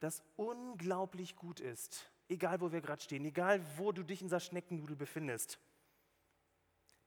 das 0.00 0.22
unglaublich 0.36 1.36
gut 1.36 1.60
ist. 1.60 2.10
Egal, 2.28 2.60
wo 2.60 2.72
wir 2.72 2.80
gerade 2.80 3.02
stehen, 3.02 3.24
egal, 3.24 3.62
wo 3.76 3.92
du 3.92 4.02
dich 4.02 4.22
in 4.22 4.28
dieser 4.28 4.40
Schneckennudel 4.40 4.96
befindest. 4.96 5.58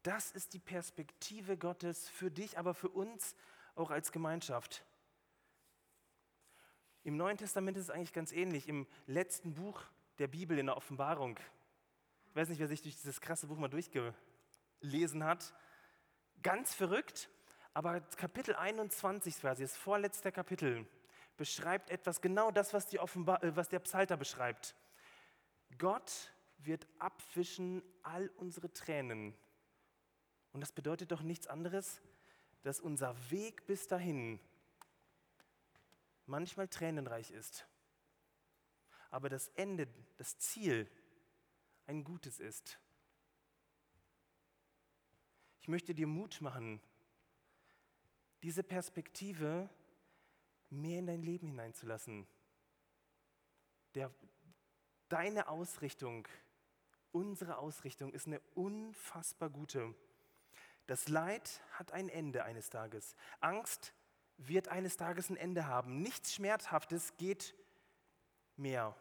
Das 0.04 0.32
ist 0.32 0.54
die 0.54 0.60
Perspektive 0.60 1.58
Gottes 1.58 2.10
für 2.10 2.32
dich, 2.32 2.58
aber 2.58 2.74
für 2.74 2.90
uns 2.90 3.36
auch 3.76 3.92
als 3.92 4.12
Gemeinschaft. 4.12 4.84
Im 7.04 7.18
Neuen 7.18 7.38
Testament 7.38 7.78
ist 7.78 7.86
es 7.86 7.90
eigentlich 7.90 8.14
ganz 8.14 8.32
ähnlich. 8.32 8.68
Im 8.68 8.88
letzten 9.08 9.54
Buch 9.56 9.84
der 10.20 10.28
Bibel, 10.28 10.60
in 10.60 10.68
der 10.68 10.78
Offenbarung, 10.78 11.40
ich 12.28 12.36
weiß 12.36 12.50
nicht, 12.50 12.60
wer 12.60 12.68
sich 12.68 12.82
durch 12.82 12.96
dieses 12.96 13.22
krasse 13.22 13.48
Buch 13.48 13.58
mal 13.58 13.68
durchgelesen 13.68 15.24
hat, 15.24 15.54
ganz 16.44 16.74
verrückt, 16.74 17.30
aber 17.74 18.02
Kapitel 18.02 18.56
21 18.56 19.38
quasi, 19.38 19.64
das 19.64 19.78
vorletzte 19.78 20.32
Kapitel, 20.32 20.86
beschreibt 21.38 21.90
etwas, 21.90 22.22
genau 22.22 22.52
das, 22.52 22.74
was, 22.74 22.94
Offenbar 22.98 23.44
äh, 23.44 23.56
was 23.56 23.70
der 23.70 23.80
Psalter 23.80 24.18
beschreibt. 24.18 24.76
Gott 25.78 26.32
wird 26.58 26.88
abwischen 27.00 27.82
all 28.04 28.30
unsere 28.38 28.72
Tränen 28.72 29.34
Und 30.54 30.62
das 30.62 30.72
bedeutet 30.72 31.12
doch 31.12 31.22
nichts 31.22 31.48
anderes, 31.48 32.02
dass 32.64 32.80
unser 32.80 33.16
Weg 33.32 33.66
bis 33.66 33.88
dahin 33.88 34.40
manchmal 36.26 36.68
tränenreich 36.68 37.32
ist, 37.32 37.66
aber 39.10 39.30
das 39.30 39.48
Ende, 39.50 39.88
das 40.18 40.38
Ziel 40.38 40.90
ein 41.88 42.04
gutes 42.04 42.40
ist. 42.40 42.80
Ich 45.62 45.68
möchte 45.68 45.94
dir 45.94 46.08
Mut 46.08 46.42
machen, 46.42 46.82
diese 48.42 48.64
Perspektive 48.64 49.70
mehr 50.72 51.00
in 51.00 51.06
dein 51.06 51.22
Leben 51.22 51.48
hineinzulassen. 51.48 52.26
Der, 53.94 54.12
deine 55.08 55.50
Ausrichtung, 55.50 56.28
unsere 57.12 57.58
Ausrichtung 57.58 58.12
ist 58.12 58.26
eine 58.26 58.40
unfassbar 58.56 59.52
gute. 59.52 59.94
Das 60.88 61.08
Leid 61.08 61.62
hat 61.74 61.92
ein 61.92 62.10
Ende 62.10 62.44
eines 62.44 62.72
Tages. 62.72 63.16
Angst 63.40 63.94
wird 64.38 64.70
eines 64.70 64.98
Tages 64.98 65.30
ein 65.30 65.38
Ende 65.38 65.68
haben. 65.68 66.02
Nichts 66.02 66.34
Schmerzhaftes 66.34 67.16
geht 67.18 67.54
mehr. 68.58 68.96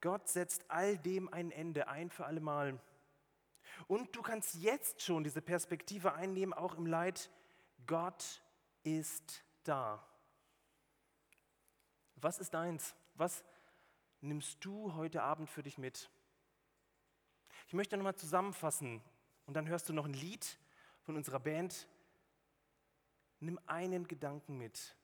Gott 0.00 0.26
setzt 0.28 0.68
all 0.70 0.98
dem 0.98 1.32
ein 1.32 1.52
Ende 1.52 1.86
ein 1.86 2.10
für 2.10 2.26
alle 2.26 2.40
Mal. 2.40 2.80
Und 3.86 4.14
du 4.16 4.22
kannst 4.22 4.54
jetzt 4.54 5.02
schon 5.02 5.24
diese 5.24 5.40
Perspektive 5.40 6.14
einnehmen, 6.14 6.52
auch 6.52 6.74
im 6.74 6.86
Leid. 6.86 7.30
Gott 7.86 8.42
ist 8.82 9.44
da. 9.64 10.04
Was 12.16 12.38
ist 12.38 12.52
deins? 12.54 12.94
Was 13.14 13.44
nimmst 14.20 14.64
du 14.64 14.94
heute 14.94 15.22
Abend 15.22 15.48
für 15.48 15.62
dich 15.62 15.78
mit? 15.78 16.10
Ich 17.66 17.74
möchte 17.74 17.96
nochmal 17.96 18.16
zusammenfassen 18.16 19.02
und 19.46 19.54
dann 19.54 19.68
hörst 19.68 19.88
du 19.88 19.92
noch 19.92 20.06
ein 20.06 20.14
Lied 20.14 20.58
von 21.02 21.16
unserer 21.16 21.38
Band. 21.38 21.86
Nimm 23.40 23.60
einen 23.66 24.08
Gedanken 24.08 24.58
mit 24.58 24.96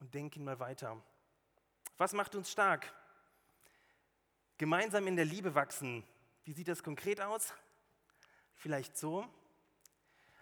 und 0.00 0.14
denk 0.14 0.36
ihn 0.36 0.44
mal 0.44 0.58
weiter. 0.58 1.02
Was 1.98 2.12
macht 2.12 2.34
uns 2.34 2.50
stark? 2.50 2.92
Gemeinsam 4.58 5.06
in 5.06 5.16
der 5.16 5.24
Liebe 5.24 5.54
wachsen. 5.54 6.04
Wie 6.46 6.52
sieht 6.52 6.68
das 6.68 6.84
konkret 6.84 7.20
aus? 7.20 7.52
Vielleicht 8.54 8.96
so. 8.96 9.26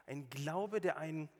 Ein 0.05 0.29
Glaube, 0.29 0.83
der 0.83 0.99
ein 0.99 1.31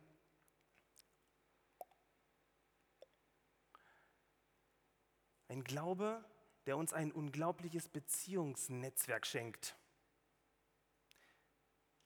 ein 5.49 5.65
Glaube, 5.65 6.25
der 6.65 6.79
uns 6.79 6.95
ein 6.95 7.13
unglaubliches 7.13 7.91
Beziehungsnetzwerk 7.91 9.27
schenkt. 9.27 9.77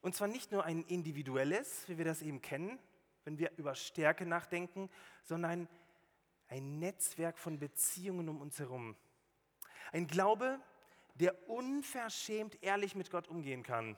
Und 0.00 0.16
zwar 0.16 0.26
nicht 0.26 0.50
nur 0.50 0.64
ein 0.64 0.82
individuelles, 0.82 1.88
wie 1.88 1.96
wir 1.96 2.04
das 2.04 2.22
eben 2.22 2.42
kennen, 2.42 2.80
wenn 3.22 3.38
wir 3.38 3.52
über 3.56 3.76
Stärke 3.76 4.26
nachdenken, 4.26 4.90
sondern 5.22 5.68
ein 6.48 6.80
Netzwerk 6.80 7.38
von 7.38 7.60
Beziehungen 7.60 8.28
um 8.28 8.40
uns 8.40 8.58
herum. 8.58 8.96
Ein 9.92 10.08
Glaube, 10.08 10.60
der 11.20 11.48
unverschämt 11.48 12.62
ehrlich 12.62 12.94
mit 12.94 13.10
Gott 13.10 13.28
umgehen 13.28 13.62
kann. 13.62 13.96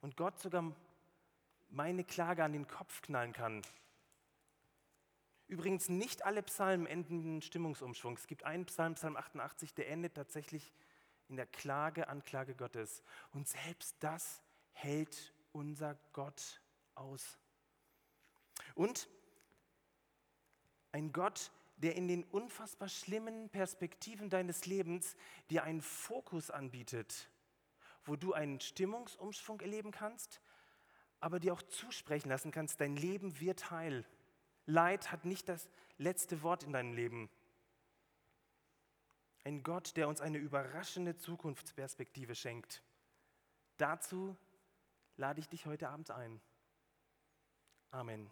Und 0.00 0.16
Gott 0.16 0.38
sogar 0.38 0.74
meine 1.68 2.04
Klage 2.04 2.42
an 2.42 2.52
den 2.52 2.66
Kopf 2.66 3.02
knallen 3.02 3.32
kann. 3.32 3.62
Übrigens, 5.46 5.88
nicht 5.88 6.24
alle 6.24 6.42
Psalmen 6.42 6.86
enden 6.86 7.24
in 7.24 7.42
Stimmungsumschwung. 7.42 8.14
Es 8.14 8.26
gibt 8.26 8.44
einen 8.44 8.66
Psalm, 8.66 8.94
Psalm 8.94 9.16
88, 9.16 9.74
der 9.74 9.88
endet 9.90 10.14
tatsächlich 10.14 10.72
in 11.28 11.36
der 11.36 11.46
Klage, 11.46 12.08
Anklage 12.08 12.54
Gottes. 12.54 13.02
Und 13.32 13.48
selbst 13.48 13.96
das 14.00 14.42
hält 14.72 15.34
unser 15.52 15.96
Gott 16.12 16.62
aus. 16.94 17.38
Und 18.74 19.08
ein 20.92 21.12
Gott, 21.12 21.50
der 21.82 21.96
in 21.96 22.08
den 22.08 22.24
unfassbar 22.24 22.88
schlimmen 22.88 23.48
Perspektiven 23.48 24.28
deines 24.28 24.66
Lebens 24.66 25.16
dir 25.48 25.64
einen 25.64 25.80
Fokus 25.80 26.50
anbietet, 26.50 27.30
wo 28.04 28.16
du 28.16 28.32
einen 28.34 28.60
Stimmungsumschwung 28.60 29.60
erleben 29.60 29.90
kannst, 29.90 30.40
aber 31.20 31.40
dir 31.40 31.52
auch 31.52 31.62
zusprechen 31.62 32.28
lassen 32.28 32.50
kannst, 32.50 32.80
dein 32.80 32.96
Leben 32.96 33.40
wird 33.40 33.70
heil. 33.70 34.06
Leid 34.66 35.10
hat 35.10 35.24
nicht 35.24 35.48
das 35.48 35.68
letzte 35.98 36.42
Wort 36.42 36.62
in 36.62 36.72
deinem 36.72 36.92
Leben. 36.92 37.30
Ein 39.44 39.62
Gott, 39.62 39.96
der 39.96 40.08
uns 40.08 40.20
eine 40.20 40.38
überraschende 40.38 41.16
Zukunftsperspektive 41.16 42.34
schenkt. 42.34 42.82
Dazu 43.78 44.36
lade 45.16 45.40
ich 45.40 45.48
dich 45.48 45.64
heute 45.64 45.88
Abend 45.88 46.10
ein. 46.10 46.40
Amen. 47.90 48.30